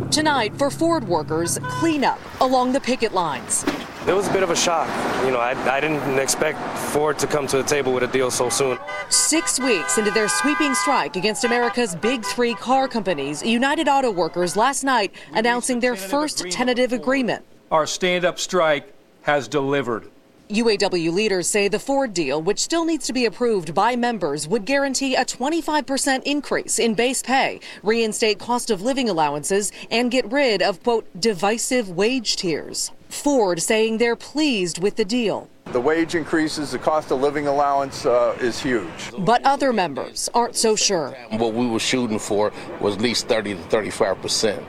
Tonight, 0.10 0.58
for 0.58 0.72
Ford 0.72 1.08
workers, 1.08 1.60
cleanup 1.62 2.20
along 2.42 2.74
the 2.74 2.82
picket 2.82 3.14
lines. 3.14 3.64
It 4.06 4.12
was 4.12 4.28
a 4.28 4.34
bit 4.34 4.44
of 4.44 4.50
a 4.50 4.56
shock. 4.56 4.88
You 5.24 5.32
know, 5.32 5.40
I, 5.40 5.52
I 5.74 5.80
didn't 5.80 6.20
expect 6.20 6.60
Ford 6.92 7.18
to 7.20 7.28
come 7.28 7.48
to 7.48 7.56
the 7.56 7.64
table 7.64 7.94
with 7.94 8.04
a 8.04 8.08
deal 8.08 8.30
so 8.30 8.50
soon. 8.50 8.78
Six 9.08 9.62
weeks 9.62 9.98
into 9.98 10.12
their 10.12 10.28
sweeping 10.28 10.76
strike 10.76 11.16
against 11.16 11.46
America's 11.46 11.96
big 11.96 12.26
three 12.26 12.54
car 12.54 12.90
companies, 12.90 13.42
United 13.42 13.88
Auto 13.88 14.12
Workers 14.12 14.58
last 14.58 14.84
night 14.84 15.14
announcing 15.32 15.80
their 15.80 15.96
first 15.96 16.50
tentative 16.52 16.92
agreement. 16.92 17.46
Our 17.72 17.88
stand 17.88 18.26
up 18.26 18.40
strike 18.40 18.94
has 19.22 19.48
delivered. 19.48 20.10
UAW 20.54 21.12
leaders 21.12 21.48
say 21.48 21.68
the 21.68 21.80
Ford 21.80 22.14
deal, 22.14 22.40
which 22.40 22.60
still 22.60 22.86
needs 22.86 23.08
to 23.08 23.14
be 23.14 23.26
approved 23.26 23.74
by 23.74 23.96
members, 23.96 24.48
would 24.48 24.66
guarantee 24.66 25.16
a 25.16 25.26
25% 25.26 26.22
increase 26.26 26.78
in 26.78 26.94
base 26.94 27.24
pay, 27.24 27.60
reinstate 27.82 28.38
cost 28.38 28.70
of 28.70 28.84
living 28.84 29.10
allowances, 29.10 29.72
and 29.90 30.12
get 30.12 30.32
rid 30.32 30.62
of, 30.62 30.84
quote, 30.84 31.08
divisive 31.20 31.90
wage 31.90 32.36
tiers. 32.36 32.92
Ford 33.10 33.64
saying 33.64 33.98
they're 33.98 34.16
pleased 34.16 34.78
with 34.78 34.96
the 34.96 35.06
deal. 35.06 35.50
The 35.72 35.82
wage 35.82 36.14
increases, 36.14 36.72
the 36.72 36.78
cost 36.78 37.10
of 37.10 37.20
living 37.20 37.48
allowance 37.48 38.06
uh, 38.06 38.38
is 38.40 38.62
huge. 38.62 39.12
But 39.18 39.44
other 39.46 39.74
members 39.74 40.30
aren't 40.36 40.56
so 40.56 40.76
sure. 40.76 41.18
What 41.32 41.56
we 41.56 41.66
were 41.66 41.80
shooting 41.80 42.20
for 42.20 42.54
was 42.80 42.96
at 42.96 43.02
least 43.02 43.28
30 43.28 43.56
to 43.56 43.62
35 43.64 44.22
percent. 44.22 44.64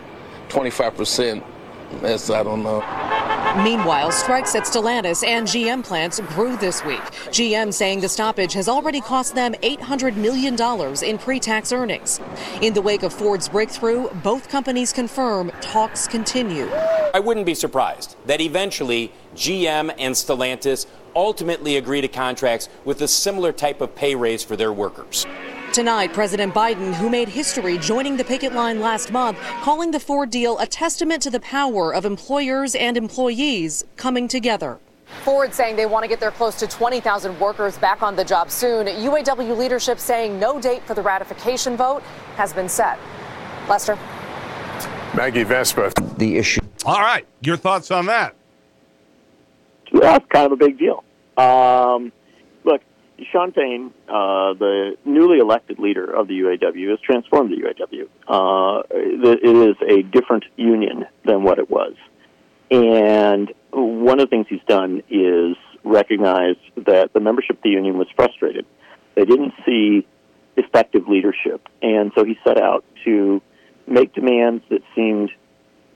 25 0.49 0.97
percent 0.97 1.45
that's, 2.01 2.31
I 2.31 2.43
don't 2.43 2.63
know. 2.63 2.81
Meanwhile, 3.63 4.11
strikes 4.11 4.55
at 4.57 4.65
Stellantis 4.65 5.25
and 5.25 5.47
GM 5.47 5.85
plants 5.85 6.19
grew 6.21 6.57
this 6.57 6.85
week. 6.85 7.01
GM 7.31 7.73
saying 7.73 8.01
the 8.01 8.09
stoppage 8.09 8.53
has 8.55 8.69
already 8.69 9.01
cost 9.01 9.35
them 9.35 9.55
$800 9.63 10.17
million 10.17 10.57
in 11.05 11.19
pre 11.19 11.39
tax 11.39 11.71
earnings. 11.71 12.21
In 12.63 12.75
the 12.75 12.83
wake 12.83 13.05
of 13.05 13.13
Ford's 13.13 13.49
breakthrough, 13.49 14.09
both 14.25 14.49
companies 14.49 14.93
confirm 14.93 15.53
talks 15.61 16.09
continue. 16.09 16.69
I 17.15 17.21
wouldn't 17.21 17.47
be 17.47 17.55
surprised 17.55 18.17
that 18.27 18.41
eventually 18.41 19.13
GM 19.37 19.95
and 19.99 20.15
Stellantis 20.15 20.87
ultimately 21.15 21.77
agree 21.77 22.01
to 22.01 22.09
contracts 22.09 22.69
with 22.85 23.01
a 23.03 23.09
similar 23.09 23.53
type 23.53 23.81
of 23.81 23.95
pay 23.95 24.17
raise 24.17 24.43
for 24.43 24.57
their 24.57 24.73
workers. 24.73 25.27
Tonight, 25.75 26.13
President 26.13 26.55
Biden, 26.55 26.95
who 26.95 27.11
made 27.11 27.29
history 27.29 27.79
joining 27.79 28.17
the 28.17 28.23
picket 28.23 28.53
line 28.53 28.79
last 28.79 29.11
month, 29.11 29.37
calling 29.61 29.91
the 29.91 29.99
Ford 29.99 30.31
deal 30.31 30.57
a 30.61 30.67
testament 30.69 31.21
to 31.23 31.31
the 31.31 31.41
power 31.41 31.93
of 31.93 32.05
employers 32.05 32.77
and 32.77 32.97
employees 32.97 33.83
coming 33.97 34.29
together. 34.29 34.79
Ford 35.25 35.53
saying 35.53 35.75
they 35.75 35.87
want 35.87 36.05
to 36.05 36.09
get 36.09 36.21
their 36.21 36.31
close 36.31 36.55
to 36.61 36.69
20,000 36.69 37.41
workers 37.41 37.77
back 37.77 38.05
on 38.05 38.15
the 38.15 38.25
job 38.25 38.53
soon. 38.53 38.87
UAW 38.87 39.59
leadership 39.59 39.99
saying 39.99 40.39
no 40.39 40.61
date 40.61 40.85
for 40.85 40.95
the 40.95 41.03
ratification 41.03 41.77
vote 41.77 42.05
has 42.37 42.53
been 42.53 42.69
set. 42.69 42.97
Lester. 43.69 43.99
Maggie 45.17 45.43
Vespa. 45.43 45.93
The 46.19 46.37
issue. 46.37 46.61
All 46.85 47.01
right. 47.01 47.27
Your 47.41 47.57
thoughts 47.57 47.91
on 47.91 48.07
that? 48.07 48.37
Well, 49.93 50.03
that's 50.03 50.27
kind 50.29 50.47
of 50.47 50.53
a 50.53 50.57
big 50.57 50.79
deal. 50.79 51.03
Um, 51.37 52.13
Fain, 53.55 53.93
uh, 54.09 54.55
the 54.55 54.97
newly 55.05 55.39
elected 55.39 55.79
leader 55.79 56.05
of 56.05 56.29
the 56.29 56.35
UAW, 56.41 56.91
has 56.91 57.01
transformed 57.01 57.51
the 57.51 57.57
UAW. 57.57 58.09
Uh, 58.27 58.83
it 58.91 59.45
is 59.45 59.77
a 59.89 60.03
different 60.03 60.45
union 60.57 61.07
than 61.25 61.43
what 61.43 61.59
it 61.59 61.71
was. 61.71 61.95
And 62.71 63.53
one 63.71 64.19
of 64.21 64.27
the 64.27 64.31
things 64.31 64.47
he's 64.49 64.65
done 64.67 65.03
is 65.11 65.57
recognize 65.85 66.57
that 66.77 67.13
the 67.13 67.21
membership 67.21 67.57
of 67.57 67.63
the 67.63 67.71
union 67.71 67.99
was 67.99 68.09
frustrated. 68.17 68.67
They 69.15 69.25
didn't 69.25 69.53
see 69.67 70.07
effective 70.57 71.09
leadership. 71.09 71.69
And 71.83 72.13
so 72.15 72.25
he 72.25 72.37
set 72.45 72.61
out 72.61 72.85
to 73.05 73.43
make 73.87 74.15
demands 74.15 74.65
that 74.71 74.81
seemed 74.95 75.31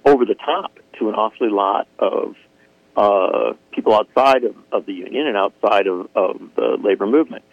over 0.04 0.24
the 0.24 0.35
top 0.35 0.78
to 0.98 1.09
an 1.09 1.14
awfully 1.14 1.50
lot 1.50 1.88
of 1.98 2.35
uh, 2.99 3.53
people 3.71 3.95
outside 3.95 4.43
of, 4.43 4.57
of 4.73 4.85
the 4.85 4.93
union 4.93 5.29
and 5.29 5.37
outside 5.37 5.87
of, 5.87 6.09
of 6.17 6.41
the 6.57 6.77
labor 6.83 7.07
movement. 7.07 7.45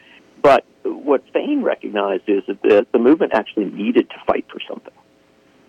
But 0.42 0.66
what 0.84 1.24
Fain 1.34 1.62
recognized 1.62 2.24
is 2.28 2.42
that 2.48 2.64
the, 2.64 2.88
the 2.92 2.98
movement 2.98 3.34
actually 3.36 3.66
needed 3.66 4.10
to 4.10 4.16
fight 4.26 4.46
for 4.52 4.60
something. 4.68 4.94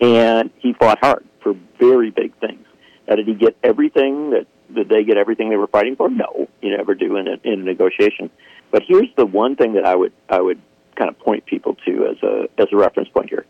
And 0.01 0.51
he 0.61 0.73
fought 0.73 0.99
hard 1.03 1.27
for 1.43 1.55
very 1.79 2.11
big 2.11 2.35
things. 2.41 2.65
Now, 3.07 3.17
did 3.17 3.27
he 3.27 3.35
get 3.35 3.57
everything 3.63 4.31
that 4.31 4.47
did 4.75 4.89
they 4.89 5.05
get 5.05 5.19
everything 5.19 5.51
they 5.51 5.57
were 5.57 5.69
fighting 5.69 5.95
for? 5.95 6.09
No, 6.09 6.49
you 6.63 6.75
never 6.75 6.95
do 6.95 7.17
in 7.17 7.29
a, 7.29 7.37
in 7.45 7.61
a 7.61 7.65
negotiation. 7.65 8.31
But 8.71 8.83
here's 8.87 9.09
the 9.17 9.27
one 9.27 9.57
thing 9.57 9.75
that 9.75 9.85
I 9.85 9.95
would 9.95 10.13
I 10.29 10.41
would 10.41 10.61
kind 10.97 11.11
of 11.11 11.19
point 11.19 11.45
people 11.45 11.77
to 11.87 12.07
as 12.07 12.23
a 12.23 12.49
as 12.59 12.69
a 12.73 12.77
reference 12.77 13.11
point 13.11 13.29
here: 13.29 13.47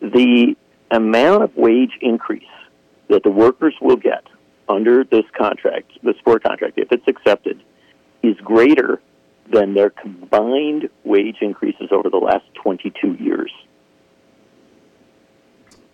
the 0.00 0.54
amount 0.90 1.42
of 1.42 1.56
wage 1.56 1.98
increase 2.00 2.44
that 3.08 3.22
the 3.22 3.30
workers 3.30 3.74
will 3.80 3.96
get 3.96 4.24
under 4.68 5.04
this 5.04 5.24
contract, 5.36 5.92
the 6.02 6.14
Ford 6.24 6.42
contract, 6.42 6.78
if 6.78 6.90
it's 6.92 7.06
accepted, 7.06 7.62
is 8.22 8.36
greater 8.36 9.00
than 9.52 9.74
their 9.74 9.90
combined 9.90 10.88
wage 11.04 11.36
increases 11.40 11.88
over 11.90 12.08
the 12.08 12.16
last 12.16 12.44
22 12.62 13.14
years. 13.14 13.52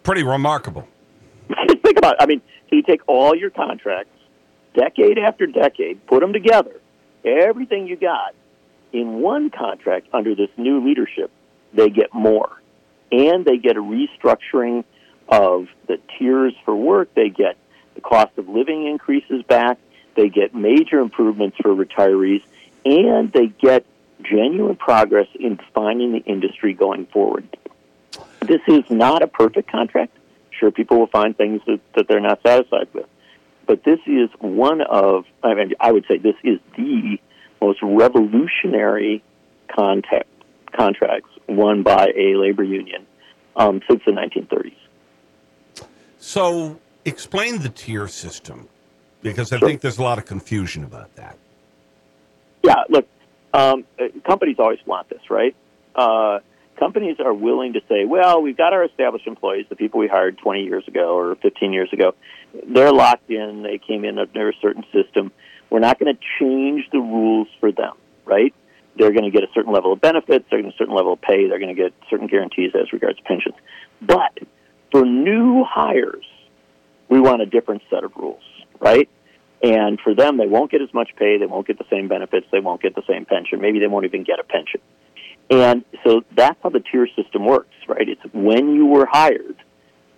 Pretty 0.02 0.22
remarkable. 0.22 0.86
Think 1.82 1.98
about 1.98 2.14
it. 2.14 2.18
I 2.20 2.26
mean, 2.26 2.40
so 2.68 2.76
you 2.76 2.82
take 2.82 3.02
all 3.08 3.34
your 3.34 3.50
contracts, 3.50 4.16
decade 4.74 5.18
after 5.18 5.46
decade, 5.46 6.06
put 6.06 6.20
them 6.20 6.32
together, 6.32 6.80
everything 7.24 7.86
you 7.86 7.96
got 7.96 8.34
in 8.92 9.20
one 9.20 9.50
contract 9.50 10.08
under 10.12 10.34
this 10.34 10.50
new 10.56 10.84
leadership, 10.84 11.30
they 11.72 11.90
get 11.90 12.12
more. 12.12 12.50
And 13.12 13.44
they 13.44 13.58
get 13.58 13.76
a 13.76 13.80
restructuring 13.80 14.84
of 15.28 15.66
the 15.86 15.98
tiers 16.18 16.54
for 16.64 16.74
work. 16.74 17.14
They 17.14 17.28
get 17.28 17.56
the 18.00 18.08
cost 18.08 18.36
of 18.38 18.48
living 18.48 18.86
increases 18.86 19.42
back. 19.42 19.78
They 20.16 20.28
get 20.28 20.54
major 20.54 21.00
improvements 21.00 21.56
for 21.62 21.74
retirees, 21.74 22.42
and 22.84 23.32
they 23.32 23.46
get 23.46 23.84
genuine 24.22 24.76
progress 24.76 25.28
in 25.38 25.56
defining 25.56 26.12
the 26.12 26.18
industry 26.18 26.74
going 26.74 27.06
forward. 27.06 27.56
This 28.40 28.60
is 28.66 28.84
not 28.90 29.22
a 29.22 29.26
perfect 29.26 29.70
contract. 29.70 30.16
Sure, 30.50 30.70
people 30.70 30.98
will 30.98 31.06
find 31.06 31.36
things 31.36 31.62
that, 31.66 31.80
that 31.94 32.08
they're 32.08 32.20
not 32.20 32.42
satisfied 32.42 32.88
with. 32.92 33.06
But 33.66 33.84
this 33.84 34.00
is 34.06 34.28
one 34.40 34.80
of, 34.80 35.24
I 35.42 35.54
mean, 35.54 35.74
I 35.78 35.92
would 35.92 36.04
say 36.08 36.18
this 36.18 36.36
is 36.42 36.58
the 36.76 37.18
most 37.60 37.80
revolutionary 37.82 39.22
contact, 39.68 40.28
contracts 40.72 41.30
won 41.48 41.82
by 41.82 42.12
a 42.16 42.34
labor 42.34 42.64
union 42.64 43.06
um, 43.54 43.80
since 43.88 44.02
the 44.04 44.12
1930s. 44.12 44.74
So, 46.18 46.78
explain 47.04 47.60
the 47.60 47.68
tier 47.68 48.08
system 48.08 48.68
because 49.22 49.52
I 49.52 49.58
sure. 49.58 49.68
think 49.68 49.80
there's 49.80 49.98
a 49.98 50.02
lot 50.02 50.18
of 50.18 50.26
confusion 50.26 50.84
about 50.84 51.14
that. 51.16 51.36
Yeah, 52.62 52.84
look, 52.88 53.06
um, 53.52 53.84
uh, 53.98 54.04
companies 54.26 54.56
always 54.58 54.78
want 54.86 55.08
this, 55.08 55.22
right? 55.30 55.54
Uh, 55.94 56.40
companies 56.78 57.16
are 57.20 57.34
willing 57.34 57.74
to 57.74 57.80
say, 57.88 58.04
well, 58.04 58.42
we've 58.42 58.56
got 58.56 58.72
our 58.72 58.84
established 58.84 59.26
employees, 59.26 59.66
the 59.68 59.76
people 59.76 60.00
we 60.00 60.08
hired 60.08 60.38
20 60.38 60.64
years 60.64 60.86
ago 60.86 61.16
or 61.16 61.34
15 61.36 61.72
years 61.72 61.92
ago. 61.92 62.14
They're 62.66 62.92
locked 62.92 63.30
in. 63.30 63.62
They 63.62 63.78
came 63.78 64.04
in 64.04 64.18
under 64.18 64.48
a 64.48 64.54
certain 64.60 64.84
system. 64.92 65.32
We're 65.68 65.80
not 65.80 65.98
going 65.98 66.14
to 66.14 66.20
change 66.38 66.88
the 66.90 66.98
rules 66.98 67.48
for 67.60 67.70
them, 67.70 67.92
right? 68.24 68.54
They're 68.96 69.12
going 69.12 69.24
to 69.24 69.30
get 69.30 69.44
a 69.44 69.52
certain 69.54 69.72
level 69.72 69.92
of 69.92 70.00
benefits. 70.00 70.46
They're 70.50 70.60
going 70.60 70.72
to 70.72 70.76
get 70.76 70.76
a 70.76 70.78
certain 70.78 70.94
level 70.94 71.12
of 71.12 71.20
pay. 71.20 71.48
They're 71.48 71.60
going 71.60 71.74
to 71.74 71.80
get 71.80 71.94
certain 72.08 72.26
guarantees 72.26 72.72
as 72.74 72.92
regards 72.92 73.20
pensions. 73.24 73.54
But 74.02 74.38
for 74.90 75.04
new 75.04 75.64
hires, 75.64 76.24
we 77.10 77.20
want 77.20 77.42
a 77.42 77.46
different 77.46 77.82
set 77.90 78.04
of 78.04 78.12
rules, 78.16 78.42
right? 78.80 79.08
And 79.62 80.00
for 80.00 80.14
them, 80.14 80.38
they 80.38 80.46
won't 80.46 80.70
get 80.70 80.80
as 80.80 80.92
much 80.94 81.10
pay, 81.16 81.36
they 81.36 81.44
won't 81.44 81.66
get 81.66 81.76
the 81.76 81.84
same 81.90 82.08
benefits, 82.08 82.46
they 82.50 82.60
won't 82.60 82.80
get 82.80 82.94
the 82.94 83.02
same 83.06 83.26
pension. 83.26 83.60
Maybe 83.60 83.78
they 83.78 83.88
won't 83.88 84.06
even 84.06 84.24
get 84.24 84.38
a 84.38 84.44
pension. 84.44 84.80
And 85.50 85.84
so 86.04 86.22
that's 86.34 86.58
how 86.62 86.70
the 86.70 86.80
tier 86.80 87.08
system 87.16 87.44
works, 87.44 87.74
right? 87.86 88.08
It's 88.08 88.22
when 88.32 88.74
you 88.74 88.86
were 88.86 89.04
hired, 89.04 89.56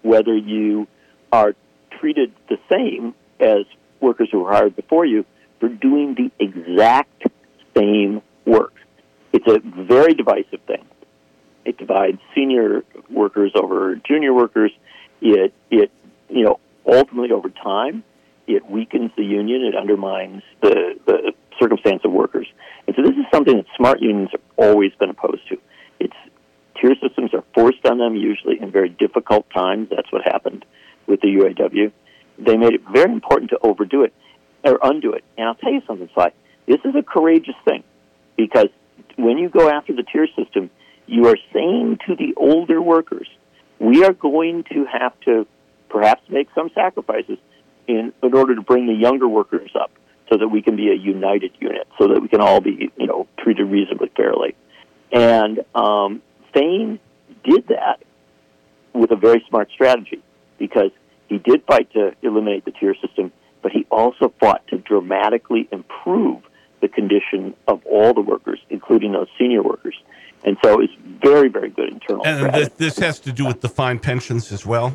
whether 0.03 0.37
you 0.37 0.87
are 1.33 1.55
treated 1.99 2.33
the 2.49 2.59
same 2.71 3.15
as 3.41 3.65
workers 4.01 4.29
who 4.31 4.41
were 4.41 4.53
hired 4.53 4.77
before 4.77 5.07
you 5.07 5.25
for 5.59 5.69
doing 5.69 6.15
the 6.15 6.31
exact 6.39 7.25
same 7.75 8.21
work. 8.45 8.75
It's 9.33 9.47
a 9.47 9.61
very 9.61 10.13
divisive 10.13 10.61
thing. 10.67 10.85
It 11.65 11.79
divides 11.79 12.19
senior 12.35 12.83
workers 13.09 13.53
over 13.55 13.97
junior 13.97 14.35
workers. 14.35 14.73
It 15.21 15.55
it 15.71 15.91
you 16.29 16.45
know 16.45 16.61
ultimately 16.87 17.33
over 17.33 17.49
time 17.51 18.05
it 18.47 18.69
weakens 18.69 19.11
the 19.17 19.25
union. 19.25 19.63
It 19.65 19.77
undermines 19.77 20.43
the 20.61 20.99
the 21.07 21.33
circumstance 21.61 22.03
of 22.05 22.13
workers. 22.13 22.47
And 22.87 22.97
so 22.97 23.03
this 23.03 23.13
is 23.13 23.25
something 23.33 23.57
that 23.57 23.67
smart 23.77 24.01
unions 24.01 24.31
have 24.33 24.41
always 24.57 24.93
been 24.99 25.11
opposed 25.11 25.49
to. 25.49 25.59
It's 26.01 26.17
tier 26.81 26.95
systems 27.01 27.33
are 27.35 27.45
forced 27.55 27.87
on 27.87 27.99
them 27.99 28.17
usually 28.17 28.61
in 28.61 28.71
very 28.71 28.89
difficult 28.89 29.49
times. 29.51 29.89
That's 29.91 30.11
what 30.11 30.23
happened 30.25 30.65
with 31.07 31.21
the 31.21 31.29
UAW. 31.29 31.93
They 32.39 32.57
made 32.57 32.75
it 32.75 32.83
very 32.93 33.13
important 33.13 33.51
to 33.51 33.59
overdo 33.63 34.03
it 34.03 34.13
or 34.65 34.79
undo 34.83 35.13
it. 35.13 35.25
And 35.37 35.47
I'll 35.47 35.55
tell 35.55 35.73
you 35.73 35.83
something, 35.87 36.09
Sly. 36.15 36.33
This 36.67 36.81
is 36.85 36.95
a 36.97 37.03
courageous 37.03 37.57
thing 37.65 37.85
because 38.37 38.69
when 39.17 39.39
you 39.39 39.49
go 39.49 39.69
after 39.69 39.93
the 39.93 40.03
tier 40.03 40.27
system, 40.37 40.71
you 41.07 41.27
are 41.27 41.37
saying 41.53 41.99
to 42.07 42.17
the 42.17 42.35
older 42.37 42.81
workers, 42.81 43.29
we 43.79 44.05
are 44.05 44.13
going 44.13 44.65
to 44.73 44.85
have 44.85 45.19
to 45.21 45.47
perhaps 45.93 46.23
make 46.29 46.49
some 46.55 46.71
sacrifices 46.75 47.39
in, 47.87 48.13
in 48.23 48.35
order 48.35 48.55
to 48.55 48.63
bring 48.63 48.87
the 48.87 48.95
younger 48.95 49.29
workers 49.29 49.71
up 49.79 49.93
so 50.31 50.39
that 50.39 50.49
we 50.49 50.63
can 50.63 50.75
be 50.75 50.91
a 50.91 50.95
united 50.95 51.53
unit, 51.61 51.87
so 51.99 52.09
that 52.09 52.21
we 52.21 52.29
can 52.29 52.41
all 52.41 52.61
be, 52.61 52.91
you 52.97 53.07
know, 53.07 53.29
treated 53.39 53.65
reasonably 53.65 54.11
fairly. 54.17 54.57
And 55.13 55.61
um, 55.75 56.23
Fain 56.55 56.99
did 57.45 57.69
that 57.69 58.03
with 58.95 59.11
a 59.11 59.17
very 59.17 59.45
smart 59.49 59.71
strategy 59.71 60.23
because 60.59 60.91
he 61.29 61.39
did 61.39 61.65
fight 61.65 61.93
to 61.93 62.13
eliminate 62.23 62.65
the 62.65 62.71
tier 62.71 62.95
system, 62.95 63.31
but 63.63 63.73
he 63.73 63.87
also 63.91 64.33
fought 64.41 64.67
to 64.69 64.79
dramatically 64.79 65.69
improve 65.71 66.43
the 66.81 66.89
condition 66.89 67.55
of 67.69 67.85
all 67.87 68.15
the 68.15 68.21
workers, 68.23 68.61
including 68.71 69.13
those 69.13 69.29
senior 69.39 69.63
workers. 69.63 69.95
And 70.45 70.57
so 70.65 70.81
it's 70.81 70.93
very, 71.23 71.49
very 71.49 71.71
good 71.71 71.91
internal. 71.91 72.27
And 72.27 72.53
this, 72.55 72.69
this 72.71 72.99
has 72.99 73.21
to 73.21 73.33
do 73.33 73.47
with 73.47 73.61
defined 73.61 74.03
pensions 74.03 74.51
as 74.51 74.67
well. 74.67 74.95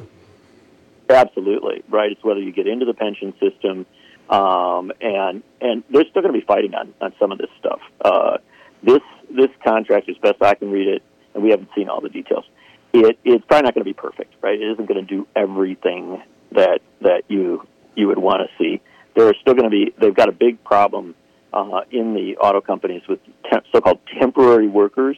Absolutely 1.10 1.84
right. 1.90 2.12
It's 2.12 2.24
whether 2.24 2.40
you 2.40 2.52
get 2.52 2.68
into 2.68 2.86
the 2.86 2.94
pension 2.94 3.34
system, 3.40 3.86
um, 4.30 4.92
and 5.00 5.42
and 5.62 5.84
they're 5.90 6.06
still 6.10 6.22
going 6.22 6.34
to 6.34 6.40
be 6.40 6.46
fighting 6.46 6.74
on, 6.74 6.94
on 7.02 7.14
some 7.20 7.32
of 7.32 7.38
this 7.38 7.50
stuff. 7.60 7.80
Uh, 8.04 8.38
this 8.84 9.02
this 9.30 9.50
contract, 9.66 10.10
as 10.10 10.18
best 10.18 10.42
I 10.42 10.56
can 10.56 10.70
read 10.72 10.88
it, 10.88 11.04
and 11.34 11.44
we 11.44 11.52
haven't 11.52 11.70
seen 11.76 11.90
all 11.90 12.02
the 12.02 12.10
details. 12.10 12.46
It, 12.94 13.20
it's 13.24 13.46
probably 13.46 13.64
not 13.64 13.74
going 13.74 13.86
to 13.86 13.90
be 13.90 13.94
perfect, 13.94 14.34
right? 14.42 14.60
It 14.60 14.72
isn't 14.72 14.86
going 14.88 15.06
to 15.06 15.16
do 15.16 15.28
everything 15.36 16.22
that 16.52 16.82
that 17.02 17.24
you 17.28 17.66
you 17.96 18.08
would 18.08 18.20
want 18.20 18.42
to 18.42 18.64
see. 18.64 18.82
There 19.16 19.28
are 19.28 19.36
still 19.42 19.54
going 19.54 19.70
to 19.70 19.70
be. 19.70 19.94
They've 20.00 20.16
got 20.16 20.30
a 20.30 20.34
big 20.34 20.64
problem 20.64 21.16
uh, 21.54 21.82
in 21.92 22.14
the 22.14 22.38
auto 22.38 22.62
companies 22.62 23.02
with 23.08 23.20
temp, 23.50 23.66
so-called 23.74 24.00
temporary 24.20 24.68
workers, 24.68 25.18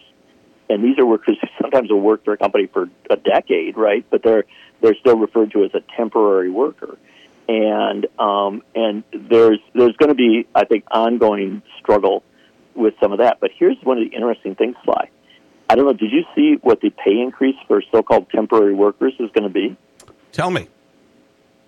and 0.70 0.84
these 0.84 0.98
are 1.00 1.06
workers 1.06 1.38
who 1.42 1.48
sometimes 1.62 1.90
will 1.90 2.02
work 2.02 2.24
for 2.24 2.34
a 2.34 2.38
company 2.38 2.68
for 2.68 2.90
a 3.10 3.16
decade, 3.16 3.78
right? 3.78 4.06
But 4.10 4.24
they're 4.24 4.46
they're 4.82 4.96
still 4.96 5.18
referred 5.18 5.52
to 5.52 5.64
as 5.64 5.72
a 5.74 5.82
temporary 5.96 6.50
worker, 6.50 6.98
and 7.48 8.08
um, 8.18 8.64
and 8.76 9.04
there's 9.14 9.60
there's 9.74 9.96
going 9.98 10.10
to 10.10 10.16
be 10.16 10.48
I 10.56 10.66
think 10.66 10.86
ongoing 10.92 11.62
struggle 11.80 12.24
with 12.76 12.94
some 13.02 13.12
of 13.12 13.20
that. 13.20 13.40
But 13.40 13.52
here's 13.58 13.78
one 13.84 13.98
of 13.98 14.10
the 14.10 14.16
interesting 14.16 14.56
things, 14.56 14.76
Sly. 14.84 15.10
I 15.70 15.76
don't 15.76 15.86
know. 15.86 15.94
Did 15.94 16.12
you 16.12 16.24
see 16.36 16.58
what 16.62 16.82
the 16.82 16.90
pay 16.90 17.20
increase 17.20 17.56
for 17.68 17.84
so-called 17.92 18.30
temporary 18.30 18.74
workers 18.74 19.14
is 19.20 19.30
going 19.32 19.44
to 19.44 19.50
be? 19.50 19.78
Tell 20.32 20.50
me. 20.50 20.68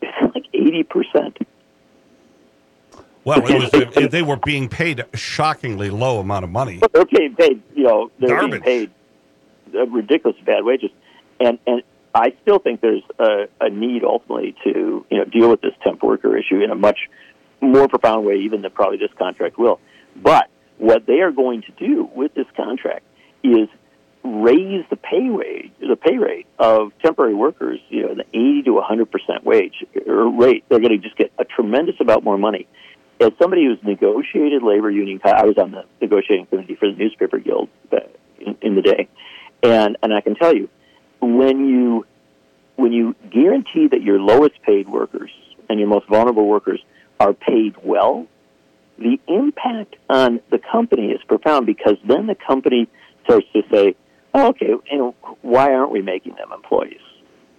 It's 0.01 0.35
like 0.35 0.45
eighty 0.53 0.83
percent. 0.83 1.37
Well, 3.23 3.43
it 3.45 3.95
was, 3.95 4.09
they 4.11 4.23
were 4.23 4.37
being 4.37 4.67
paid 4.67 5.05
a 5.13 5.17
shockingly 5.17 5.91
low 5.91 6.19
amount 6.19 6.43
of 6.43 6.49
money. 6.49 6.81
They're 6.91 7.05
being 7.05 7.35
paid, 7.35 7.61
you 7.75 7.83
know, 7.83 8.11
they're 8.19 8.29
Garbage. 8.29 8.63
being 8.63 8.89
paid 8.89 8.91
ridiculous 9.91 10.37
bad 10.45 10.63
wages, 10.63 10.89
and 11.39 11.59
and 11.67 11.83
I 12.13 12.33
still 12.41 12.59
think 12.59 12.81
there's 12.81 13.03
a, 13.19 13.47
a 13.59 13.69
need 13.69 14.03
ultimately 14.03 14.55
to 14.63 15.05
you 15.09 15.17
know 15.17 15.25
deal 15.25 15.49
with 15.49 15.61
this 15.61 15.73
temp 15.83 16.03
worker 16.03 16.37
issue 16.37 16.61
in 16.61 16.71
a 16.71 16.75
much 16.75 16.99
more 17.61 17.87
profound 17.87 18.25
way, 18.25 18.37
even 18.37 18.61
than 18.61 18.71
probably 18.71 18.97
this 18.97 19.11
contract 19.17 19.57
will. 19.57 19.79
But 20.15 20.49
what 20.77 21.05
they 21.05 21.21
are 21.21 21.31
going 21.31 21.61
to 21.63 21.71
do 21.71 22.09
with 22.15 22.33
this 22.33 22.47
contract 22.57 23.05
is 23.43 23.69
raise 24.23 24.83
the 24.89 24.95
pay 24.95 25.29
rate, 25.29 25.73
the 25.79 25.95
pay 25.95 26.17
rate 26.17 26.47
of 26.59 26.91
temporary 27.01 27.33
workers, 27.33 27.79
you 27.89 28.03
know, 28.03 28.15
the 28.15 28.25
80 28.29 28.63
to 28.63 28.71
100 28.73 29.11
percent 29.11 29.45
wage 29.45 29.85
or 30.05 30.29
rate. 30.29 30.65
They're 30.69 30.79
going 30.79 30.91
to 30.91 30.97
just 30.97 31.17
get 31.17 31.31
a 31.39 31.45
tremendous 31.45 31.95
amount 31.99 32.23
more 32.23 32.37
money. 32.37 32.67
As 33.19 33.31
somebody 33.39 33.65
who's 33.65 33.77
negotiated 33.83 34.63
labor 34.63 34.89
union, 34.89 35.21
I 35.23 35.45
was 35.45 35.57
on 35.57 35.71
the 35.71 35.85
negotiating 36.01 36.47
committee 36.47 36.75
for 36.75 36.91
the 36.91 36.97
newspaper 36.97 37.37
guild 37.37 37.69
uh, 37.91 37.97
in, 38.39 38.57
in 38.61 38.75
the 38.75 38.81
day, 38.81 39.07
and 39.61 39.97
and 40.01 40.13
I 40.13 40.21
can 40.21 40.35
tell 40.35 40.55
you, 40.55 40.69
when 41.21 41.67
you 41.67 42.05
when 42.75 42.91
you 42.91 43.15
guarantee 43.29 43.87
that 43.87 44.01
your 44.01 44.19
lowest 44.19 44.61
paid 44.63 44.89
workers 44.89 45.31
and 45.69 45.79
your 45.79 45.87
most 45.87 46.07
vulnerable 46.07 46.47
workers 46.47 46.81
are 47.19 47.33
paid 47.33 47.75
well, 47.83 48.27
the 48.97 49.19
impact 49.27 49.95
on 50.09 50.39
the 50.49 50.59
company 50.71 51.11
is 51.11 51.21
profound 51.27 51.65
because 51.65 51.97
then 52.07 52.25
the 52.27 52.35
company 52.35 52.89
starts 53.23 53.45
to 53.53 53.61
say, 53.71 53.95
oh, 54.33 54.49
okay, 54.49 54.73
you 54.91 54.97
know, 54.97 55.15
why 55.41 55.73
aren't 55.73 55.91
we 55.91 56.01
making 56.01 56.35
them 56.35 56.51
employees? 56.51 57.01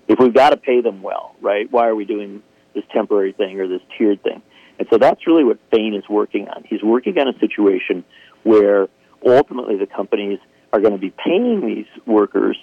If 0.09 0.19
we've 0.19 0.35
got 0.35 0.51
to 0.51 0.57
pay 0.57 0.81
them 0.81 1.03
well, 1.03 1.37
right? 1.41 1.71
Why 1.71 1.87
are 1.87 1.95
we 1.95 2.05
doing 2.05 2.43
this 2.75 2.85
temporary 2.93 3.33
thing 3.33 3.61
or 3.61 3.69
this 3.69 3.83
tiered 3.97 4.23
thing? 4.23 4.43
And 4.79 4.89
so 4.91 4.99
that's 4.99 5.27
really 5.27 5.45
what 5.45 5.59
Fain 5.71 5.95
is 5.95 6.09
working 6.09 6.49
on. 6.49 6.65
He's 6.67 6.83
working 6.83 7.19
on 7.19 7.29
a 7.29 7.39
situation 7.39 8.05
where 8.43 8.89
ultimately 9.25 9.77
the 9.77 9.87
companies 9.87 10.41
are 10.73 10.81
going 10.81 10.93
to 10.93 10.99
be 10.99 11.11
paying 11.11 11.65
these 11.65 11.87
workers 12.07 12.59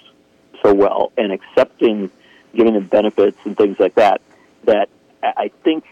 so 0.62 0.72
well 0.74 1.12
and 1.16 1.32
accepting, 1.32 2.10
giving 2.54 2.74
them 2.74 2.86
benefits 2.86 3.38
and 3.44 3.56
things 3.56 3.78
like 3.78 3.94
that, 3.94 4.20
that 4.64 4.88
I 5.22 5.50
think 5.64 5.84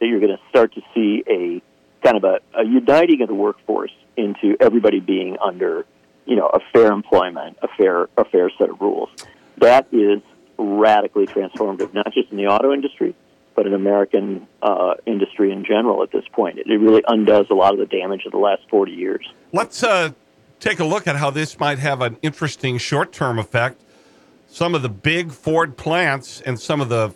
that 0.00 0.06
you're 0.06 0.20
going 0.20 0.36
to 0.36 0.42
start 0.48 0.74
to 0.74 0.82
see 0.94 1.24
a 1.28 1.62
kind 2.02 2.16
of 2.16 2.24
a, 2.24 2.40
a 2.54 2.64
uniting 2.64 3.22
of 3.22 3.28
the 3.28 3.34
workforce 3.34 3.92
into 4.16 4.56
everybody 4.60 5.00
being 5.00 5.36
under, 5.42 5.86
you 6.24 6.36
know, 6.36 6.46
a 6.46 6.60
fair 6.72 6.92
employment, 6.92 7.58
a 7.62 7.68
fair, 7.68 8.08
a 8.16 8.24
fair 8.24 8.50
set 8.58 8.70
of 8.70 8.80
rules. 8.80 9.10
That 9.58 9.86
is 9.92 10.20
radically 10.58 11.26
transformative, 11.26 11.92
not 11.94 12.12
just 12.12 12.30
in 12.30 12.36
the 12.36 12.46
auto 12.46 12.72
industry, 12.72 13.14
but 13.54 13.66
in 13.66 13.74
American 13.74 14.46
uh, 14.62 14.94
industry 15.06 15.50
in 15.50 15.64
general 15.64 16.02
at 16.02 16.12
this 16.12 16.24
point. 16.32 16.58
It, 16.58 16.66
it 16.66 16.78
really 16.78 17.02
undoes 17.08 17.46
a 17.50 17.54
lot 17.54 17.72
of 17.72 17.78
the 17.78 17.86
damage 17.86 18.24
of 18.26 18.32
the 18.32 18.38
last 18.38 18.62
40 18.70 18.92
years. 18.92 19.26
Let's 19.52 19.82
uh, 19.82 20.12
take 20.60 20.78
a 20.78 20.84
look 20.84 21.06
at 21.06 21.16
how 21.16 21.30
this 21.30 21.58
might 21.58 21.78
have 21.78 22.00
an 22.02 22.18
interesting 22.22 22.78
short 22.78 23.12
term 23.12 23.38
effect. 23.38 23.80
Some 24.56 24.74
of 24.74 24.80
the 24.80 24.88
big 24.88 25.32
Ford 25.32 25.76
plants 25.76 26.40
and 26.40 26.58
some 26.58 26.80
of 26.80 26.88
the 26.88 27.12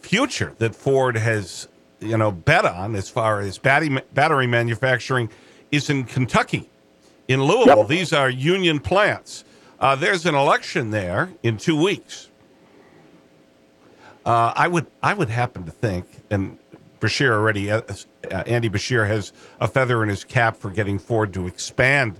future 0.00 0.56
that 0.58 0.74
Ford 0.74 1.16
has, 1.16 1.68
you 2.00 2.16
know, 2.16 2.32
bet 2.32 2.64
on 2.64 2.96
as 2.96 3.08
far 3.08 3.38
as 3.38 3.58
battery, 3.58 4.02
battery 4.12 4.48
manufacturing 4.48 5.30
is 5.70 5.88
in 5.88 6.02
Kentucky, 6.02 6.68
in 7.28 7.44
Louisville. 7.44 7.84
These 7.84 8.12
are 8.12 8.28
union 8.28 8.80
plants. 8.80 9.44
Uh, 9.78 9.94
there's 9.94 10.26
an 10.26 10.34
election 10.34 10.90
there 10.90 11.30
in 11.44 11.58
two 11.58 11.80
weeks. 11.80 12.28
Uh, 14.26 14.52
I 14.56 14.66
would 14.66 14.88
I 15.00 15.14
would 15.14 15.28
happen 15.30 15.62
to 15.66 15.70
think, 15.70 16.06
and 16.28 16.58
Beshear 16.98 17.30
already, 17.30 17.70
uh, 17.70 17.82
uh, 18.32 18.42
Andy 18.46 18.68
Beshear 18.68 19.06
has 19.06 19.32
a 19.60 19.68
feather 19.68 20.02
in 20.02 20.08
his 20.08 20.24
cap 20.24 20.56
for 20.56 20.72
getting 20.72 20.98
Ford 20.98 21.32
to 21.34 21.46
expand 21.46 22.18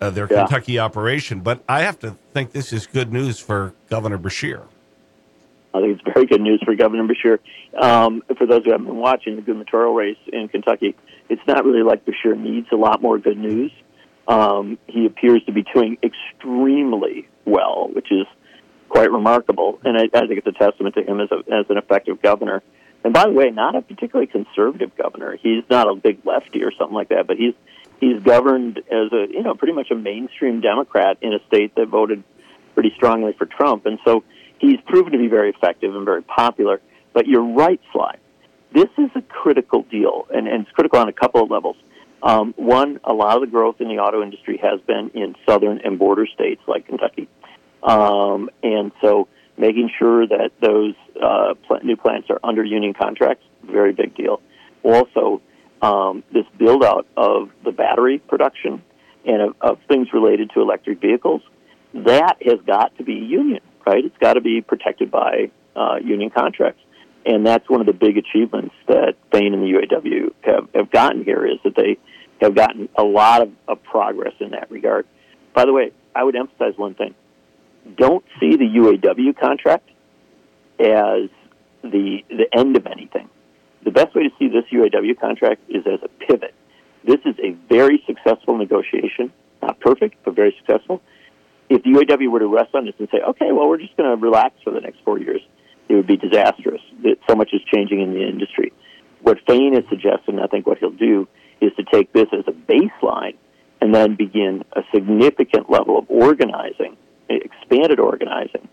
uh, 0.00 0.10
their 0.10 0.26
Yeah. 0.30 0.40
Kentucky 0.46 0.78
operation. 0.78 1.40
But 1.40 1.62
I 1.68 1.82
have 1.82 1.98
to 2.00 2.16
think 2.32 2.52
this 2.52 2.72
is 2.72 2.86
good 2.86 3.12
news 3.12 3.38
for 3.38 3.74
Governor 3.88 4.18
Beshear. 4.18 4.64
I 5.72 5.80
think 5.80 6.00
it's 6.00 6.14
very 6.14 6.26
good 6.26 6.40
news 6.40 6.60
for 6.64 6.74
Governor 6.74 7.04
Beshear. 7.06 7.38
Um, 7.80 8.22
for 8.36 8.46
those 8.46 8.64
who 8.64 8.72
haven't 8.72 8.86
been 8.86 8.96
watching 8.96 9.36
the 9.36 9.42
gubernatorial 9.42 9.94
race 9.94 10.18
in 10.32 10.48
Kentucky, 10.48 10.96
it's 11.28 11.42
not 11.46 11.64
really 11.64 11.82
like 11.82 12.04
Beshear 12.04 12.36
needs 12.36 12.66
a 12.72 12.76
lot 12.76 13.00
more 13.00 13.18
good 13.18 13.38
news. 13.38 13.70
Um, 14.26 14.78
he 14.86 15.06
appears 15.06 15.44
to 15.44 15.52
be 15.52 15.64
doing 15.74 15.96
extremely 16.02 17.28
well, 17.44 17.88
which 17.92 18.10
is 18.10 18.26
quite 18.88 19.10
remarkable, 19.12 19.78
and 19.84 19.96
I, 19.96 20.04
I 20.12 20.26
think 20.26 20.38
it's 20.44 20.46
a 20.46 20.52
testament 20.52 20.96
to 20.96 21.02
him 21.04 21.20
as, 21.20 21.30
a, 21.30 21.38
as 21.52 21.66
an 21.68 21.76
effective 21.78 22.20
governor. 22.20 22.62
And 23.04 23.14
by 23.14 23.24
the 23.24 23.32
way, 23.32 23.50
not 23.50 23.76
a 23.76 23.82
particularly 23.82 24.26
conservative 24.26 24.94
governor. 24.96 25.36
He's 25.40 25.62
not 25.70 25.88
a 25.88 25.94
big 25.94 26.26
lefty 26.26 26.62
or 26.62 26.72
something 26.72 26.94
like 26.94 27.08
that, 27.10 27.26
but 27.26 27.36
he's 27.36 27.54
he's 28.00 28.22
governed 28.22 28.78
as 28.78 29.12
a 29.12 29.26
you 29.30 29.42
know 29.42 29.54
pretty 29.54 29.74
much 29.74 29.90
a 29.90 29.94
mainstream 29.94 30.60
Democrat 30.60 31.18
in 31.20 31.32
a 31.32 31.38
state 31.46 31.74
that 31.76 31.88
voted 31.88 32.24
pretty 32.74 32.92
strongly 32.96 33.32
for 33.32 33.46
Trump, 33.46 33.86
and 33.86 33.98
so 34.04 34.24
he's 34.58 34.78
proven 34.86 35.12
to 35.12 35.18
be 35.18 35.28
very 35.28 35.50
effective 35.50 35.94
and 35.94 36.04
very 36.04 36.22
popular. 36.22 36.80
But 37.12 37.26
you're 37.26 37.44
right, 37.44 37.80
Sly. 37.92 38.16
This 38.72 38.88
is 38.98 39.10
a 39.16 39.22
critical 39.22 39.82
deal, 39.90 40.26
and, 40.32 40.46
and 40.46 40.62
it's 40.62 40.72
critical 40.72 41.00
on 41.00 41.08
a 41.08 41.12
couple 41.12 41.42
of 41.42 41.50
levels. 41.50 41.76
Um, 42.22 42.54
one, 42.56 43.00
a 43.02 43.12
lot 43.12 43.36
of 43.36 43.40
the 43.40 43.46
growth 43.48 43.80
in 43.80 43.88
the 43.88 43.98
auto 43.98 44.22
industry 44.22 44.58
has 44.62 44.80
been 44.82 45.10
in 45.14 45.34
southern 45.48 45.80
and 45.82 45.98
border 45.98 46.26
states 46.26 46.60
like 46.68 46.86
Kentucky. 46.86 47.28
Um, 47.82 48.50
and 48.62 48.92
so 49.00 49.26
making 49.56 49.90
sure 49.98 50.26
that 50.26 50.50
those 50.60 50.94
uh, 51.20 51.54
pl- 51.66 51.80
new 51.82 51.96
plants 51.96 52.28
are 52.30 52.38
under 52.44 52.62
union 52.62 52.94
contracts, 52.94 53.44
very 53.64 53.92
big 53.92 54.14
deal. 54.14 54.40
Also, 54.82 55.40
um, 55.82 56.22
this 56.32 56.44
build 56.58 56.84
out 56.84 57.06
of 57.16 57.50
the 57.64 57.72
battery 57.72 58.18
production 58.18 58.82
and 59.24 59.42
of, 59.42 59.56
of 59.60 59.78
things 59.88 60.08
related 60.12 60.50
to 60.54 60.60
electric 60.60 61.00
vehicles, 61.00 61.42
that 61.94 62.36
has 62.44 62.58
got 62.66 62.96
to 62.98 63.04
be 63.04 63.14
union, 63.14 63.60
right? 63.86 64.04
It's 64.04 64.16
got 64.18 64.34
to 64.34 64.40
be 64.40 64.60
protected 64.60 65.10
by 65.10 65.50
uh, 65.76 65.96
union 66.02 66.30
contracts. 66.30 66.80
And 67.26 67.46
that's 67.46 67.68
one 67.68 67.80
of 67.80 67.86
the 67.86 67.92
big 67.92 68.16
achievements 68.16 68.74
that 68.88 69.14
Fain 69.30 69.52
and 69.52 69.62
the 69.62 69.78
UAW 69.78 70.32
have, 70.42 70.68
have 70.74 70.90
gotten 70.90 71.24
here 71.24 71.46
is 71.46 71.58
that 71.64 71.76
they 71.76 71.98
have 72.40 72.54
gotten 72.54 72.88
a 72.96 73.02
lot 73.02 73.42
of, 73.42 73.52
of 73.68 73.82
progress 73.82 74.32
in 74.40 74.52
that 74.52 74.70
regard. 74.70 75.06
By 75.52 75.66
the 75.66 75.72
way, 75.72 75.92
I 76.14 76.24
would 76.24 76.36
emphasize 76.36 76.72
one 76.76 76.94
thing. 76.94 77.14
Don't 77.96 78.24
see 78.38 78.56
the 78.56 78.64
UAW 78.64 79.38
contract 79.38 79.88
as 80.78 81.28
the, 81.82 82.24
the 82.28 82.46
end 82.52 82.76
of 82.76 82.86
anything. 82.86 83.28
The 83.82 83.90
best 83.90 84.14
way 84.14 84.24
to 84.24 84.30
see 84.38 84.48
this 84.48 84.64
UAW 84.72 85.18
contract 85.18 85.62
is 85.68 85.86
as 85.86 86.00
a 86.02 86.08
pivot. 86.24 86.54
This 87.04 87.20
is 87.24 87.34
a 87.42 87.52
very 87.68 88.02
successful 88.06 88.58
negotiation, 88.58 89.32
not 89.62 89.80
perfect, 89.80 90.16
but 90.24 90.34
very 90.34 90.54
successful. 90.58 91.00
If 91.68 91.82
the 91.82 91.90
UAW 91.90 92.30
were 92.30 92.40
to 92.40 92.46
rest 92.46 92.74
on 92.74 92.84
this 92.84 92.94
and 92.98 93.08
say, 93.10 93.20
okay, 93.20 93.52
well, 93.52 93.68
we're 93.68 93.78
just 93.78 93.96
going 93.96 94.10
to 94.10 94.22
relax 94.22 94.56
for 94.62 94.70
the 94.70 94.80
next 94.80 94.98
four 95.04 95.18
years, 95.18 95.40
it 95.88 95.94
would 95.94 96.06
be 96.06 96.16
disastrous. 96.16 96.82
So 97.28 97.34
much 97.34 97.50
is 97.52 97.62
changing 97.72 98.00
in 98.00 98.12
the 98.12 98.26
industry. 98.26 98.72
What 99.22 99.38
Fain 99.46 99.74
is 99.74 99.84
suggesting, 99.88 100.40
I 100.40 100.46
think 100.46 100.66
what 100.66 100.78
he'll 100.78 100.90
do, 100.90 101.28
is 101.60 101.72
to 101.76 101.84
take 101.84 102.12
this 102.12 102.26
as 102.32 102.44
a 102.46 102.52
baseline 102.52 103.36
and 103.80 103.94
then 103.94 104.14
begin 104.14 104.64
a 104.72 104.82
significant 104.92 105.70
level 105.70 105.98
of 105.98 106.04
organizing, 106.08 106.96
expanded 107.28 107.98
organizing, 107.98 108.68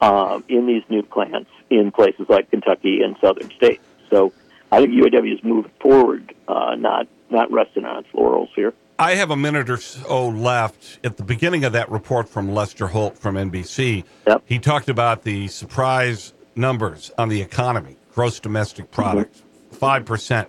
um, 0.00 0.44
in 0.48 0.66
these 0.66 0.82
new 0.88 1.02
plants 1.02 1.50
in 1.68 1.92
places 1.92 2.26
like 2.28 2.50
Kentucky 2.50 3.02
and 3.02 3.16
southern 3.20 3.50
states. 3.50 3.84
So 4.08 4.32
I 4.72 4.80
think 4.80 4.92
UAW 4.92 5.32
is 5.32 5.42
moving 5.42 5.70
forward, 5.80 6.34
uh, 6.48 6.74
not 6.76 7.06
not 7.30 7.50
resting 7.52 7.84
on 7.84 7.98
its 7.98 8.08
laurels 8.14 8.50
here. 8.54 8.74
I 8.98 9.14
have 9.14 9.30
a 9.30 9.36
minute 9.36 9.70
or 9.70 9.78
so 9.78 10.28
left. 10.28 10.98
At 11.02 11.16
the 11.16 11.22
beginning 11.22 11.64
of 11.64 11.72
that 11.72 11.90
report 11.90 12.28
from 12.28 12.52
Lester 12.52 12.88
Holt 12.88 13.16
from 13.16 13.36
NBC, 13.36 14.04
yep. 14.26 14.42
he 14.44 14.58
talked 14.58 14.88
about 14.88 15.22
the 15.22 15.48
surprise 15.48 16.34
numbers 16.54 17.10
on 17.16 17.28
the 17.28 17.40
economy, 17.40 17.96
gross 18.14 18.40
domestic 18.40 18.90
product, 18.90 19.36
mm-hmm. 19.36 19.76
5 19.76 20.02
mm-hmm. 20.02 20.06
percent. 20.06 20.48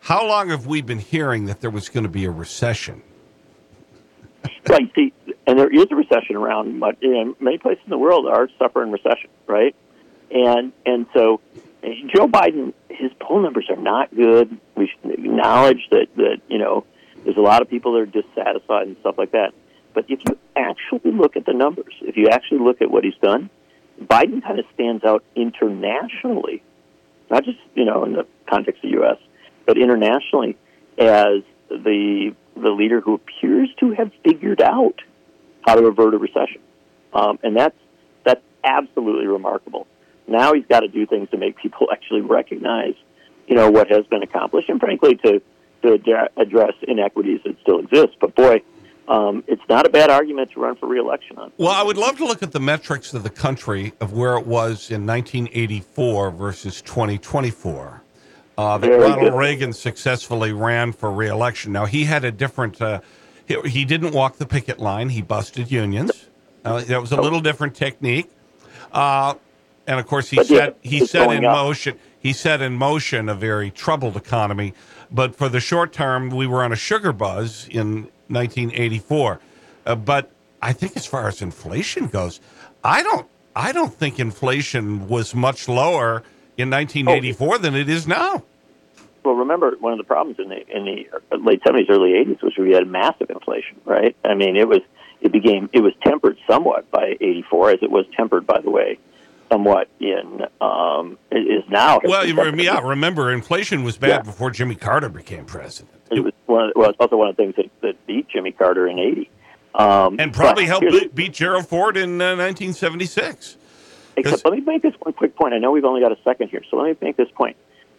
How 0.00 0.26
long 0.26 0.50
have 0.50 0.66
we 0.66 0.82
been 0.82 0.98
hearing 0.98 1.46
that 1.46 1.60
there 1.60 1.70
was 1.70 1.88
going 1.88 2.04
to 2.04 2.10
be 2.10 2.24
a 2.24 2.30
recession? 2.30 3.02
Right. 4.68 4.90
See, 4.96 5.12
and 5.46 5.56
there 5.58 5.72
is 5.72 5.86
a 5.92 5.94
recession 5.94 6.34
around. 6.34 6.80
But 6.80 6.96
in 7.00 7.36
many 7.38 7.58
places 7.58 7.84
in 7.84 7.90
the 7.90 7.98
world 7.98 8.26
are 8.26 8.48
suffering 8.58 8.90
recession, 8.90 9.30
right? 9.46 9.76
And 10.30 10.72
and 10.84 11.06
so 11.14 11.40
Joe 12.14 12.26
Biden, 12.26 12.72
his 12.90 13.12
poll 13.20 13.42
numbers 13.42 13.66
are 13.70 13.76
not 13.76 14.14
good. 14.14 14.58
We 14.76 14.90
should 14.90 15.12
acknowledge 15.12 15.88
that 15.90 16.08
that 16.16 16.40
you 16.48 16.58
know 16.58 16.84
there's 17.24 17.36
a 17.36 17.42
lot 17.42 17.62
of 17.62 17.70
people 17.70 17.92
that 17.92 18.00
are 18.00 18.06
dissatisfied 18.06 18.88
and 18.88 18.96
stuff 19.00 19.16
like 19.18 19.32
that. 19.32 19.52
But 19.94 20.06
if 20.08 20.20
you 20.28 20.38
actually 20.56 21.12
look 21.12 21.36
at 21.36 21.46
the 21.46 21.52
numbers, 21.52 21.94
if 22.02 22.16
you 22.16 22.28
actually 22.28 22.58
look 22.58 22.82
at 22.82 22.90
what 22.90 23.04
he's 23.04 23.16
done, 23.22 23.50
Biden 24.02 24.42
kind 24.42 24.58
of 24.58 24.66
stands 24.74 25.04
out 25.04 25.24
internationally, 25.34 26.62
not 27.30 27.44
just 27.44 27.58
you 27.74 27.84
know 27.84 28.04
in 28.04 28.14
the 28.14 28.26
context 28.48 28.84
of 28.84 28.90
the 28.90 28.96
U.S., 28.98 29.18
but 29.64 29.78
internationally 29.78 30.56
as 30.98 31.42
the 31.68 32.34
the 32.56 32.70
leader 32.70 33.00
who 33.00 33.14
appears 33.14 33.68
to 33.78 33.92
have 33.92 34.10
figured 34.24 34.60
out 34.60 35.00
how 35.66 35.76
to 35.76 35.86
avert 35.86 36.14
a 36.14 36.18
recession, 36.18 36.60
um, 37.12 37.38
and 37.44 37.56
that's 37.56 37.78
that's 38.24 38.42
absolutely 38.64 39.26
remarkable. 39.26 39.86
Now 40.28 40.54
he's 40.54 40.66
got 40.66 40.80
to 40.80 40.88
do 40.88 41.06
things 41.06 41.30
to 41.30 41.36
make 41.36 41.56
people 41.56 41.88
actually 41.92 42.22
recognize, 42.22 42.94
you 43.46 43.54
know, 43.54 43.70
what 43.70 43.90
has 43.90 44.06
been 44.06 44.22
accomplished, 44.22 44.68
and 44.68 44.80
frankly 44.80 45.16
to 45.24 45.40
to 45.82 46.28
address 46.36 46.72
inequities 46.82 47.40
that 47.44 47.60
still 47.60 47.78
exist. 47.78 48.16
But 48.20 48.34
boy, 48.34 48.62
um, 49.08 49.44
it's 49.46 49.62
not 49.68 49.86
a 49.86 49.88
bad 49.88 50.10
argument 50.10 50.50
to 50.52 50.60
run 50.60 50.74
for 50.76 50.86
reelection 50.88 51.38
on. 51.38 51.52
Well, 51.58 51.70
I 51.70 51.82
would 51.82 51.96
love 51.96 52.16
to 52.18 52.24
look 52.24 52.42
at 52.42 52.52
the 52.52 52.60
metrics 52.60 53.14
of 53.14 53.22
the 53.22 53.30
country 53.30 53.92
of 54.00 54.12
where 54.12 54.36
it 54.36 54.46
was 54.46 54.90
in 54.90 55.06
1984 55.06 56.30
versus 56.32 56.82
2024. 56.82 58.02
Uh, 58.58 58.78
that 58.78 58.86
Very 58.86 59.02
Ronald 59.02 59.20
good. 59.20 59.34
Reagan 59.34 59.72
successfully 59.72 60.52
ran 60.52 60.92
for 60.92 61.12
reelection. 61.12 61.72
Now 61.72 61.84
he 61.84 62.04
had 62.04 62.24
a 62.24 62.32
different. 62.32 62.80
Uh, 62.80 63.00
he, 63.46 63.60
he, 63.68 63.84
didn't 63.84 64.12
walk 64.12 64.38
the 64.38 64.46
picket 64.46 64.80
line. 64.80 65.10
He 65.10 65.22
busted 65.22 65.70
unions. 65.70 66.26
Uh, 66.64 66.80
that 66.80 67.00
was 67.00 67.12
a 67.12 67.20
little 67.20 67.40
different 67.40 67.76
technique. 67.76 68.30
Uh, 68.90 69.34
and 69.86 70.00
of 70.00 70.06
course, 70.06 70.30
he 70.30 70.36
but 70.36 70.46
set 70.46 70.78
yeah, 70.82 70.90
he 70.90 71.06
set 71.06 71.30
in 71.30 71.44
up. 71.44 71.54
motion 71.54 71.98
he 72.18 72.32
set 72.32 72.60
in 72.60 72.74
motion 72.74 73.28
a 73.28 73.34
very 73.34 73.70
troubled 73.70 74.16
economy 74.16 74.74
but 75.10 75.36
for 75.36 75.48
the 75.48 75.60
short 75.60 75.92
term, 75.92 76.30
we 76.30 76.46
were 76.46 76.62
on 76.62 76.72
a 76.72 76.76
sugar 76.76 77.12
buzz 77.12 77.68
in 77.70 78.08
1984. 78.28 79.40
Uh, 79.84 79.94
but 79.94 80.30
I 80.60 80.72
think 80.72 80.96
as 80.96 81.06
far 81.06 81.28
as 81.28 81.42
inflation 81.42 82.08
goes, 82.08 82.40
I 82.82 83.02
don't 83.02 83.26
I 83.54 83.72
don't 83.72 83.94
think 83.94 84.18
inflation 84.18 85.08
was 85.08 85.34
much 85.34 85.68
lower 85.68 86.22
in 86.56 86.70
1984 86.70 87.54
oh. 87.54 87.58
than 87.58 87.74
it 87.74 87.88
is 87.88 88.06
now. 88.06 88.42
Well, 89.24 89.34
remember 89.34 89.76
one 89.80 89.92
of 89.92 89.98
the 89.98 90.04
problems 90.04 90.38
in 90.38 90.48
the 90.48 90.66
in 90.76 90.84
the 90.84 91.38
late 91.38 91.62
70s, 91.62 91.88
early 91.88 92.10
80s 92.10 92.42
was 92.42 92.56
we 92.58 92.72
had 92.72 92.86
massive 92.86 93.30
inflation, 93.30 93.80
right? 93.84 94.16
I 94.24 94.34
mean, 94.34 94.56
it 94.56 94.68
was 94.68 94.80
it 95.20 95.32
became 95.32 95.70
it 95.72 95.80
was 95.80 95.92
tempered 96.04 96.38
somewhat 96.48 96.90
by 96.90 97.16
84, 97.20 97.70
as 97.70 97.78
it 97.82 97.90
was 97.90 98.06
tempered, 98.16 98.46
by 98.46 98.60
the 98.60 98.70
way, 98.70 98.98
somewhat 99.50 99.88
in 100.00 100.42
um, 100.60 101.18
is 101.30 101.64
now. 101.68 102.00
Well, 102.02 102.26
yeah, 102.26 102.80
remember 102.80 103.32
inflation 103.32 103.84
was 103.84 103.96
bad 103.96 104.08
yeah. 104.08 104.22
before 104.22 104.50
Jimmy 104.50 104.74
Carter 104.74 105.08
became 105.08 105.44
president. 105.44 105.94
It 106.10 106.20
was 106.20 106.32
one. 106.46 106.66
Of, 106.66 106.72
well, 106.76 106.90
it's 106.90 107.00
also 107.00 107.16
one 107.16 107.28
of 107.28 107.36
the 107.36 107.42
things 107.42 107.56
that, 107.56 107.70
that 107.82 108.06
beat 108.06 108.28
Jimmy 108.28 108.52
Carter 108.52 108.86
in 108.86 108.98
'80, 108.98 109.30
um, 109.74 110.16
and 110.18 110.32
probably 110.32 110.66
helped 110.66 110.86
beat, 110.90 111.14
beat 111.14 111.32
Gerald 111.32 111.66
Ford 111.66 111.96
in 111.96 112.20
uh, 112.20 112.36
1976. 112.36 113.56
Except, 114.18 114.44
let 114.44 114.54
me 114.54 114.60
make 114.60 114.82
this 114.82 114.94
one 115.00 115.12
quick 115.12 115.36
point. 115.36 115.52
I 115.52 115.58
know 115.58 115.72
we've 115.72 115.84
only 115.84 116.00
got 116.00 116.12
a 116.12 116.18
second 116.24 116.48
here, 116.48 116.62
so 116.70 116.78
let 116.78 116.88
me 116.88 117.06
make 117.06 117.16
this 117.16 117.28
point. 117.34 117.56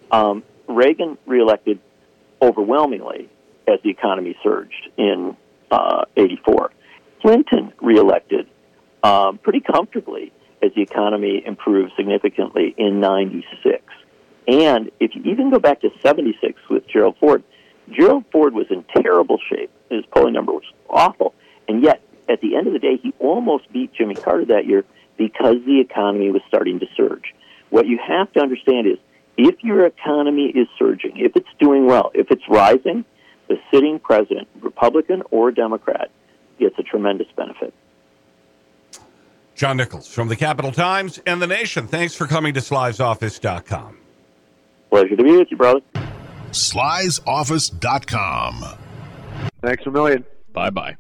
Um, 0.10 0.44
Reagan 0.68 1.18
reelected 1.26 1.80
overwhelmingly 2.42 3.30
as 3.68 3.80
the 3.84 3.90
economy 3.90 4.36
surged 4.44 4.90
in 4.98 5.36
uh, 5.70 6.06
'84. 6.16 6.72
Clinton 7.22 7.74
reelected 7.82 8.48
um, 9.04 9.38
pretty 9.38 9.60
comfortably 9.60 10.32
as 10.62 10.72
the 10.76 10.82
economy 10.82 11.44
improved 11.46 11.92
significantly 11.96 12.74
in 12.78 13.00
96. 13.00 13.84
And 14.48 14.92
if 15.00 15.16
you 15.16 15.24
even 15.26 15.50
go 15.50 15.60
back 15.60 15.82
to 15.82 15.90
76 16.02 16.60
with 16.70 16.88
Gerald 16.88 17.18
Ford, 17.20 17.44
Gerald 17.92 18.26
Ford 18.32 18.54
was 18.54 18.68
in 18.70 18.84
terrible 18.96 19.40
shape. 19.50 19.72
His 19.90 20.06
polling 20.08 20.34
number 20.34 20.54
was 20.54 20.64
awful. 20.90 21.34
And 21.68 21.84
yet, 21.84 22.02
at 22.30 22.42
the 22.42 22.56
end 22.56 22.68
of 22.68 22.74
the 22.74 22.80
day, 22.80 22.98
he 23.02 23.14
almost 23.20 23.72
beat 23.72 23.94
Jimmy 23.94 24.16
Carter 24.16 24.46
that 24.46 24.66
year 24.66 24.84
because 25.18 25.56
the 25.66 25.80
economy 25.80 26.32
was 26.32 26.42
starting 26.48 26.80
to 26.80 26.86
surge. 26.96 27.34
What 27.70 27.88
you 27.88 28.00
have 28.06 28.32
to 28.34 28.40
understand 28.40 28.88
is 28.88 28.98
if 29.38 29.64
your 29.64 29.86
economy 29.86 30.48
is 30.48 30.68
surging, 30.80 31.18
if 31.18 31.36
it's 31.36 31.50
doing 31.60 31.86
well, 31.86 32.12
if 32.14 32.32
it's 32.32 32.44
rising, 32.50 33.06
the 33.48 33.58
sitting 33.72 34.00
president, 34.00 34.48
Republican 34.62 35.24
or 35.32 35.52
Democrat, 35.52 36.10
gets 36.60 36.78
a 36.80 36.84
tremendous 36.84 37.28
benefit. 37.36 37.74
John 39.58 39.76
Nichols 39.78 40.08
from 40.08 40.30
the 40.30 40.36
Capital 40.36 40.72
Times 40.72 41.20
and 41.26 41.42
The 41.42 41.48
Nation. 41.48 41.88
Thanks 41.88 42.14
for 42.14 42.28
coming 42.28 42.54
to 42.54 42.60
slysoffice.com. 42.60 43.98
Pleasure 44.92 45.16
to 45.16 45.24
be 45.24 45.32
with 45.32 45.48
you, 45.50 45.58
brother. 45.58 45.80
Slysoffice.com. 46.52 48.64
Thanks 49.62 49.86
a 49.86 49.92
million. 49.92 50.24
Bye 50.54 50.70
bye. 50.70 50.96